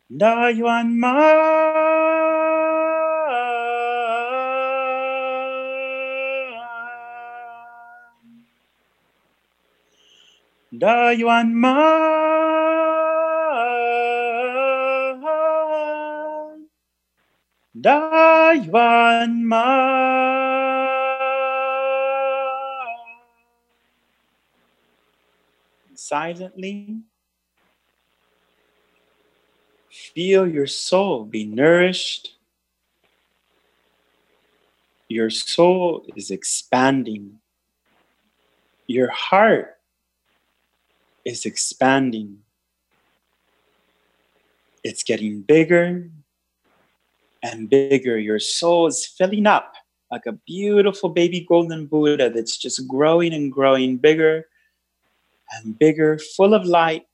Da 0.09 0.49
Yuan 0.49 0.99
Man. 0.99 1.20
Da 10.74 11.11
Yuan 11.11 11.53
Man. 11.53 12.09
Da 17.80 18.52
Yuan 18.52 19.48
Man. 19.48 20.90
Silently 25.94 27.02
feel 29.90 30.48
your 30.48 30.68
soul 30.68 31.24
be 31.24 31.46
nourished. 31.46 32.36
Your 35.08 35.30
soul 35.30 36.06
is 36.16 36.32
expanding. 36.32 37.40
Your 38.88 39.10
heart 39.10 39.78
is 41.24 41.46
expanding. 41.46 42.40
It's 44.84 45.04
getting 45.04 45.42
bigger 45.42 46.10
and 47.44 47.70
bigger. 47.70 48.18
Your 48.18 48.40
soul 48.40 48.88
is 48.88 49.06
filling 49.06 49.48
up 49.48 49.74
like 50.12 50.26
a 50.26 50.34
beautiful 50.48 51.10
baby 51.10 51.46
golden 51.48 51.86
Buddha 51.86 52.30
that's 52.30 52.58
just 52.58 52.88
growing 52.88 53.34
and 53.34 53.52
growing 53.52 53.98
bigger 53.98 54.46
and 55.52 55.78
bigger, 55.78 56.20
full 56.36 56.54
of 56.54 56.66
light. 56.66 57.06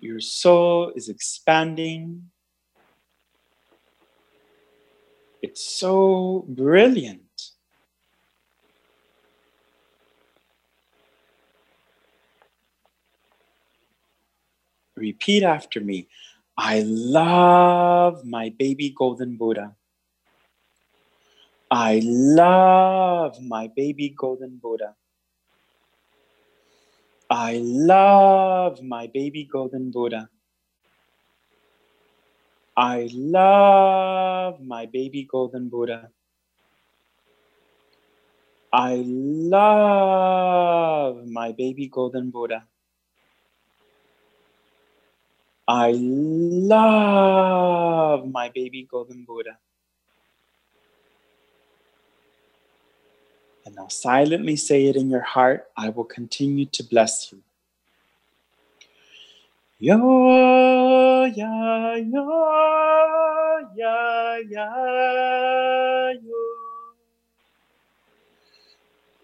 Your 0.00 0.20
soul 0.20 0.92
is 0.96 1.08
expanding. 1.08 2.30
It's 5.42 5.64
so 5.64 6.44
brilliant. 6.48 7.20
Repeat 14.96 15.42
after 15.42 15.80
me. 15.80 16.08
I 16.56 16.82
love 16.86 18.24
my 18.24 18.50
baby 18.58 18.90
golden 18.90 19.36
Buddha. 19.36 19.74
I 21.70 22.00
love 22.04 23.40
my 23.40 23.70
baby 23.74 24.10
golden 24.10 24.58
Buddha. 24.62 24.94
I 27.30 27.58
love 27.62 28.82
my 28.82 29.06
baby 29.06 29.48
golden 29.50 29.90
Buddha. 29.90 30.28
I 32.76 33.08
love 33.12 34.60
my 34.60 34.86
baby 34.86 35.24
golden 35.24 35.70
Buddha. 35.70 36.10
I 38.72 39.02
love 39.06 39.66
my 41.26 41.52
baby 41.52 41.88
golden 41.88 42.30
Buddha. 42.30 42.66
I 45.74 45.92
love 45.96 46.78
my 48.30 48.50
baby 48.50 48.86
golden 48.90 49.24
Buddha. 49.24 49.56
And 53.64 53.76
now 53.76 53.88
silently 53.88 54.56
say 54.56 54.84
it 54.84 54.96
in 54.96 55.08
your 55.08 55.22
heart. 55.22 55.70
I 55.74 55.88
will 55.88 56.04
continue 56.04 56.66
to 56.66 56.84
bless 56.84 57.32
you. 57.32 57.42
Yo, 59.78 61.24
ya, 61.24 61.94
yo, 61.94 62.28
ya, 63.74 64.36
ya, 64.36 66.10
yo. 66.10 66.44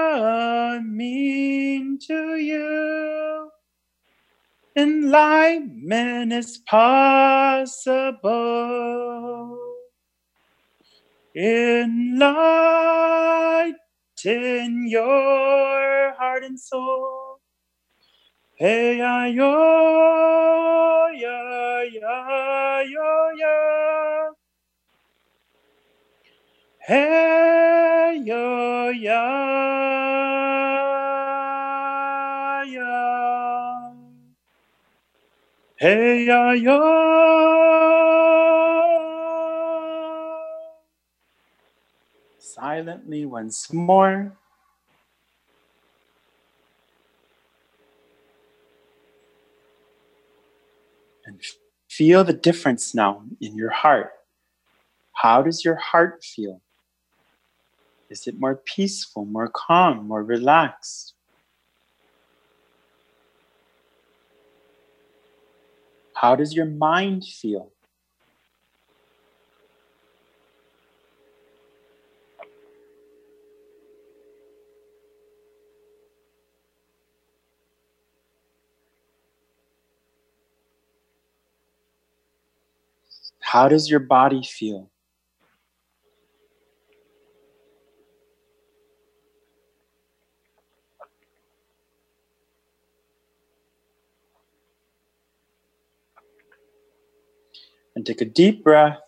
to 2.07 2.37
you. 2.37 3.51
Enlightenment 4.77 6.33
is 6.33 6.59
possible. 6.59 7.99
Enlighten 11.37 12.15
your 14.87 16.15
heart 16.15 16.45
and 16.45 16.61
soul. 16.61 17.24
Hey, 18.57 18.99
ya, 18.99 19.27
yo, 19.27 19.53
ya, 21.13 22.83
yo, 22.87 23.11
ya. 23.37 23.57
Hey, 26.79 28.23
yo, 28.25 28.91
ya. 28.91 29.23
Hey, 35.77 36.27
ya, 36.27 36.53
yo. 36.55 36.81
Silently 42.39 43.27
once 43.27 43.73
more. 43.73 44.33
And 51.27 51.41
feel 51.97 52.25
the 52.25 52.33
difference 52.33 52.95
now 52.95 53.23
in 53.41 53.57
your 53.57 53.71
heart. 53.71 54.11
How 55.13 55.43
does 55.43 55.65
your 55.65 55.77
heart 55.77 56.25
feel? 56.25 56.61
Is 58.11 58.27
it 58.27 58.39
more 58.39 58.57
peaceful, 58.57 59.25
more 59.25 59.49
calm, 59.49 60.09
more 60.09 60.25
relaxed? 60.25 61.15
How 66.15 66.35
does 66.37 66.55
your 66.55 66.67
mind 66.67 67.25
feel? 67.25 67.74
How 83.55 83.69
does 83.69 83.89
your 83.89 84.01
body 84.01 84.43
feel? 84.43 84.91
And 97.95 98.05
take 98.05 98.21
a 98.21 98.25
deep 98.25 98.65
breath. 98.65 98.99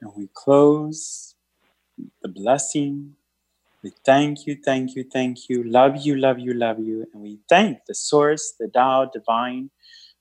And 0.00 0.12
we 0.16 0.28
close 0.32 1.34
the 2.22 2.28
blessing. 2.28 3.16
We 3.82 3.90
thank 4.04 4.46
you, 4.46 4.56
thank 4.64 4.94
you, 4.94 5.02
thank 5.02 5.48
you, 5.48 5.64
love 5.64 5.96
you, 5.96 6.14
love 6.14 6.38
you, 6.38 6.54
love 6.54 6.78
you. 6.78 7.06
And 7.12 7.24
we 7.24 7.40
thank 7.48 7.78
the 7.88 7.94
source, 7.96 8.54
the 8.56 8.68
Tao 8.68 9.10
divine. 9.12 9.70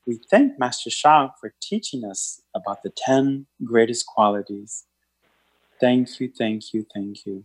We 0.07 0.19
thank 0.29 0.59
Master 0.59 0.91
Sha 0.91 1.29
for 1.39 1.53
teaching 1.61 2.05
us 2.05 2.41
about 2.55 2.83
the 2.83 2.91
10 2.95 3.47
greatest 3.63 4.05
qualities. 4.05 4.85
Thank 5.81 6.19
you, 6.19 6.31
thank 6.37 6.73
you, 6.73 6.85
thank 6.93 7.25
you. 7.25 7.43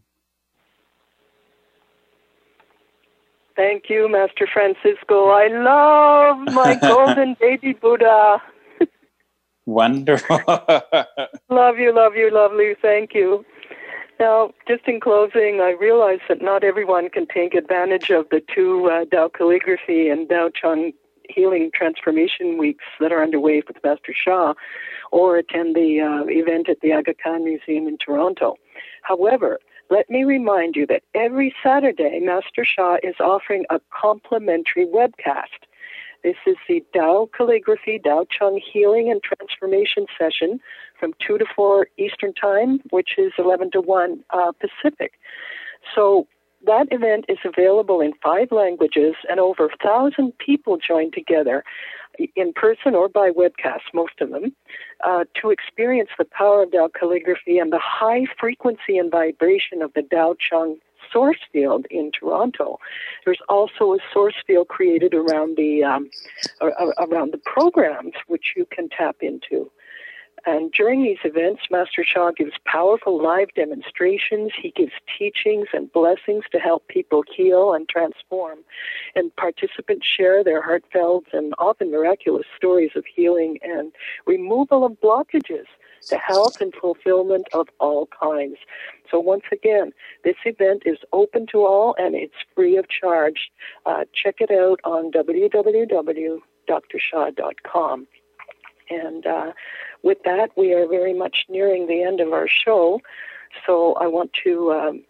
Thank 3.57 3.85
you, 3.89 4.09
Master 4.11 4.47
Francisco. 4.51 5.31
I 5.31 5.49
love 5.49 6.39
my 6.49 6.75
golden 6.81 7.37
baby 7.41 7.73
Buddha. 7.73 8.43
Wonderful. 9.67 10.43
love 10.47 11.79
you, 11.79 11.95
love 11.95 12.15
you, 12.15 12.31
lovely. 12.33 12.75
Thank 12.81 13.15
you. 13.15 13.45
Now, 14.19 14.53
just 14.69 14.87
in 14.87 15.01
closing, 15.01 15.61
I 15.63 15.75
realize 15.81 16.21
that 16.29 16.43
not 16.43 16.63
everyone 16.63 17.09
can 17.09 17.27
take 17.27 17.55
advantage 17.55 18.11
of 18.11 18.29
the 18.31 18.43
two 18.55 18.91
uh, 18.91 19.07
Tao 19.07 19.29
calligraphy 19.29 20.11
and 20.11 20.29
Tao 20.29 20.51
Chang 20.55 20.93
healing 21.35 21.71
transformation 21.75 22.59
weeks 22.59 22.85
that 23.01 23.13
are 23.13 23.23
underway 23.23 23.63
with 23.67 23.77
Master 23.85 24.15
Sha 24.15 24.55
or 25.11 25.37
attend 25.37 25.75
the 25.75 26.01
uh, 26.01 26.25
event 26.29 26.69
at 26.69 26.81
the 26.81 26.93
Aga 26.93 27.15
Khan 27.23 27.45
Museum 27.45 27.87
in 27.89 27.99
Toronto. 27.99 28.57
However, 29.03 29.59
let 29.91 30.09
me 30.09 30.25
remind 30.25 30.77
you 30.77 30.87
that 30.87 31.03
every 31.15 31.55
Saturday, 31.63 32.21
Master 32.21 32.65
Sha 32.65 32.97
is 33.03 33.17
offering 33.19 33.65
a 33.71 33.81
complimentary 33.91 34.87
webcast. 34.87 35.67
This 36.23 36.37
is 36.47 36.57
the 36.69 36.85
Tao 36.95 37.29
Calligraphy, 37.37 37.99
Tao 37.99 38.27
Chang 38.31 38.61
Healing 38.73 39.11
and 39.11 39.23
Transformation 39.23 40.07
session 40.19 40.61
from 40.99 41.15
2 41.27 41.39
to 41.39 41.47
4 41.57 41.89
Eastern 41.99 42.35
Time, 42.35 42.81
which 42.91 43.13
is 43.19 43.33
11 43.39 43.71
to 43.73 43.81
1 43.81 44.23
uh, 44.31 44.53
Pacific. 44.53 45.15
So 45.95 46.27
that 46.67 46.89
event 46.91 47.25
is 47.29 47.39
available 47.45 48.01
in 48.01 48.13
five 48.23 48.53
languages, 48.53 49.15
and 49.29 49.41
over 49.41 49.67
a 49.67 49.77
thousand 49.83 50.37
people 50.39 50.77
join 50.77 51.11
together 51.11 51.65
in 52.37 52.53
person 52.53 52.95
or 52.95 53.09
by 53.09 53.31
webcast, 53.31 53.95
most 53.95 54.21
of 54.21 54.31
them, 54.31 54.55
uh, 55.07 55.25
to 55.41 55.51
experience 55.51 56.11
the 56.19 56.25
power 56.25 56.65
of 56.65 56.73
Tao 56.73 56.89
calligraphy 56.89 57.59
and 57.59 57.73
the 57.73 57.81
high 57.83 58.27
frequency 58.39 58.99
and 58.99 59.11
vibration 59.11 59.83
of 59.83 59.93
the 59.95 60.03
Tao 60.03 60.35
Chang 60.39 60.79
source 61.13 61.39
field 61.53 61.87
in 61.91 62.11
Toronto. 62.13 62.79
There's 63.25 63.41
also 63.49 63.95
a 63.95 63.99
source 64.13 64.35
field 64.47 64.69
created 64.69 65.15
around 65.15 65.57
the 65.57 65.83
um, 65.83 66.11
around 66.61 67.33
the 67.33 67.41
programs 67.45 68.13
which 68.27 68.53
you 68.57 68.67
can 68.71 68.89
tap 68.89 69.17
into. 69.21 69.71
And 70.47 70.73
during 70.73 71.03
these 71.03 71.19
events, 71.25 71.63
Master 71.71 72.03
Sha 72.05 72.31
gives 72.33 72.53
powerful 72.65 73.23
live 73.23 73.49
demonstrations. 73.55 74.53
He 74.61 74.71
gives 74.71 74.93
teachings 75.19 75.69
and 75.73 75.93
blessings 75.93 76.45
to 76.53 76.59
help 76.59 76.89
people 76.89 77.23
heal 77.35 77.75
and 77.75 77.89
transform. 77.89 78.61
And 79.15 79.35
participants 79.37 80.07
share 80.07 80.43
their 80.43 80.63
heartfelt 80.63 81.27
and 81.33 81.55
often 81.59 81.91
miraculous 81.91 82.47
stories 82.57 82.93
of 82.97 83.05
healing 83.05 83.59
and 83.63 83.93
removal 84.27 84.85
of 84.85 84.93
blockages 85.01 85.67
to 86.09 86.17
health 86.17 86.61
and 86.61 86.75
fulfillment 86.75 87.47
of 87.53 87.69
all 87.79 88.07
kinds. 88.07 88.57
So, 89.11 89.21
once 89.21 89.45
again, 89.53 89.93
this 90.25 90.37
event 90.45 90.85
is 90.87 90.97
open 91.13 91.47
to 91.53 91.67
all 91.67 91.95
and 91.99 92.15
it's 92.15 92.33
free 92.55 92.79
of 92.79 92.87
charge. 92.89 93.51
Uh, 93.85 94.05
check 94.15 94.37
it 94.41 94.51
out 94.51 94.81
on 94.85 95.11
www.drsha.com. 95.13 98.07
And 98.93 99.25
uh, 99.27 99.53
with 100.03 100.19
that, 100.25 100.51
we 100.57 100.73
are 100.73 100.87
very 100.87 101.15
much 101.15 101.47
nearing 101.49 101.87
the 101.87 102.03
end 102.03 102.21
of 102.21 102.33
our 102.33 102.49
show. 102.49 103.01
So 103.67 103.95
I 103.95 104.07
want 104.07 104.33
to 104.45 104.73
um, 104.73 105.03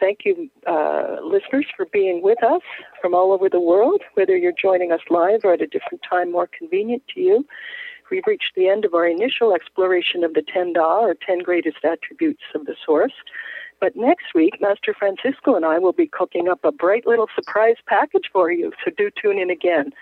thank 0.00 0.24
you, 0.24 0.50
uh, 0.66 1.16
listeners, 1.22 1.66
for 1.76 1.86
being 1.86 2.22
with 2.22 2.42
us 2.42 2.62
from 3.00 3.14
all 3.14 3.32
over 3.32 3.48
the 3.48 3.60
world, 3.60 4.02
whether 4.14 4.36
you're 4.36 4.52
joining 4.52 4.92
us 4.92 5.00
live 5.10 5.40
or 5.44 5.52
at 5.52 5.62
a 5.62 5.66
different 5.66 6.02
time 6.08 6.32
more 6.32 6.48
convenient 6.56 7.02
to 7.14 7.20
you. 7.20 7.46
We've 8.10 8.26
reached 8.26 8.52
the 8.56 8.68
end 8.68 8.84
of 8.84 8.94
our 8.94 9.06
initial 9.06 9.54
exploration 9.54 10.24
of 10.24 10.34
the 10.34 10.42
10 10.42 10.74
Da, 10.74 11.00
or 11.00 11.14
10 11.14 11.40
greatest 11.40 11.84
attributes 11.84 12.42
of 12.54 12.64
the 12.64 12.74
Source. 12.84 13.12
But 13.80 13.96
next 13.96 14.34
week, 14.34 14.60
Master 14.60 14.92
Francisco 14.92 15.54
and 15.54 15.64
I 15.64 15.78
will 15.78 15.92
be 15.92 16.06
cooking 16.06 16.48
up 16.48 16.64
a 16.64 16.72
bright 16.72 17.06
little 17.06 17.28
surprise 17.34 17.76
package 17.86 18.28
for 18.32 18.50
you, 18.50 18.72
so 18.84 18.90
do 18.96 19.10
tune 19.10 19.38
in 19.38 19.50
again. 19.50 19.92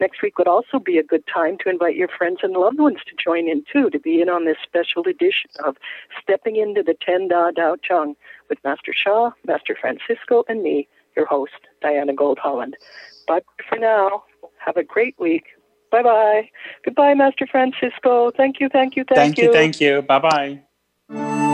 Next 0.00 0.20
week 0.22 0.38
would 0.38 0.48
also 0.48 0.78
be 0.78 0.98
a 0.98 1.02
good 1.02 1.24
time 1.32 1.56
to 1.58 1.70
invite 1.70 1.96
your 1.96 2.08
friends 2.08 2.38
and 2.42 2.52
loved 2.52 2.78
ones 2.78 2.98
to 3.06 3.16
join 3.22 3.48
in 3.48 3.64
too, 3.72 3.88
to 3.90 3.98
be 3.98 4.20
in 4.20 4.28
on 4.28 4.44
this 4.44 4.58
special 4.62 5.06
edition 5.06 5.50
of 5.64 5.76
Stepping 6.22 6.56
into 6.56 6.82
the 6.82 6.94
Ten 6.94 7.28
Da 7.28 7.50
Tao 7.50 7.76
Chang 7.82 8.16
with 8.48 8.58
Master 8.64 8.92
Sha, 8.94 9.30
Master 9.46 9.76
Francisco, 9.80 10.44
and 10.48 10.62
me, 10.62 10.88
your 11.16 11.26
host, 11.26 11.52
Diana 11.80 12.12
Gold 12.12 12.38
Holland. 12.38 12.76
But 13.26 13.44
for 13.68 13.78
now, 13.78 14.24
have 14.58 14.76
a 14.76 14.84
great 14.84 15.18
week. 15.18 15.44
Bye 15.90 16.02
bye. 16.02 16.50
Goodbye, 16.84 17.14
Master 17.14 17.46
Francisco. 17.46 18.30
Thank 18.30 18.60
you, 18.60 18.68
thank 18.68 18.96
you, 18.96 19.04
thank, 19.04 19.36
thank 19.36 19.38
you. 19.38 19.52
Thank 19.52 19.80
you, 19.80 19.94
thank 19.94 19.96
you. 19.96 20.02
Bye 20.02 20.60
bye. 21.08 21.51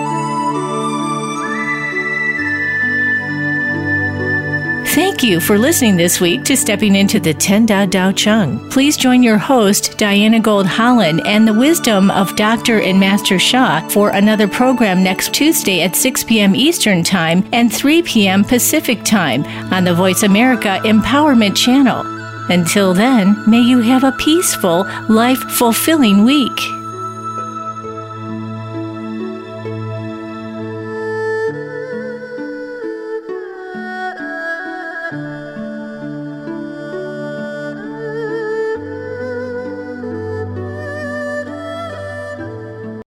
Thank 4.99 5.23
you 5.23 5.39
for 5.39 5.57
listening 5.57 5.97
this 5.97 6.21
week 6.21 6.43
to 6.47 6.57
Stepping 6.57 6.97
into 6.97 7.21
the 7.21 7.33
Ten 7.33 7.67
Da 7.67 7.87
Tao 7.87 8.11
Chang. 8.11 8.59
Please 8.69 8.97
join 8.97 9.23
your 9.23 9.39
host, 9.39 9.97
Diana 9.97 10.41
Gold 10.41 10.67
Holland, 10.67 11.25
and 11.25 11.47
the 11.47 11.55
wisdom 11.55 12.11
of 12.11 12.35
Dr. 12.35 12.81
and 12.81 12.99
Master 12.99 13.39
Sha 13.39 13.89
for 13.91 14.11
another 14.11 14.49
program 14.49 15.05
next 15.05 15.33
Tuesday 15.33 15.83
at 15.83 15.95
6 15.95 16.25
p.m. 16.25 16.57
Eastern 16.57 17.05
Time 17.05 17.49
and 17.53 17.73
3 17.73 18.03
p.m. 18.03 18.43
Pacific 18.43 19.05
Time 19.05 19.45
on 19.73 19.85
the 19.85 19.95
Voice 19.95 20.25
America 20.25 20.81
Empowerment 20.83 21.57
Channel. 21.57 22.03
Until 22.51 22.93
then, 22.93 23.37
may 23.49 23.61
you 23.61 23.79
have 23.79 24.03
a 24.03 24.17
peaceful, 24.19 24.85
life 25.09 25.39
fulfilling 25.39 26.25
week. 26.25 26.59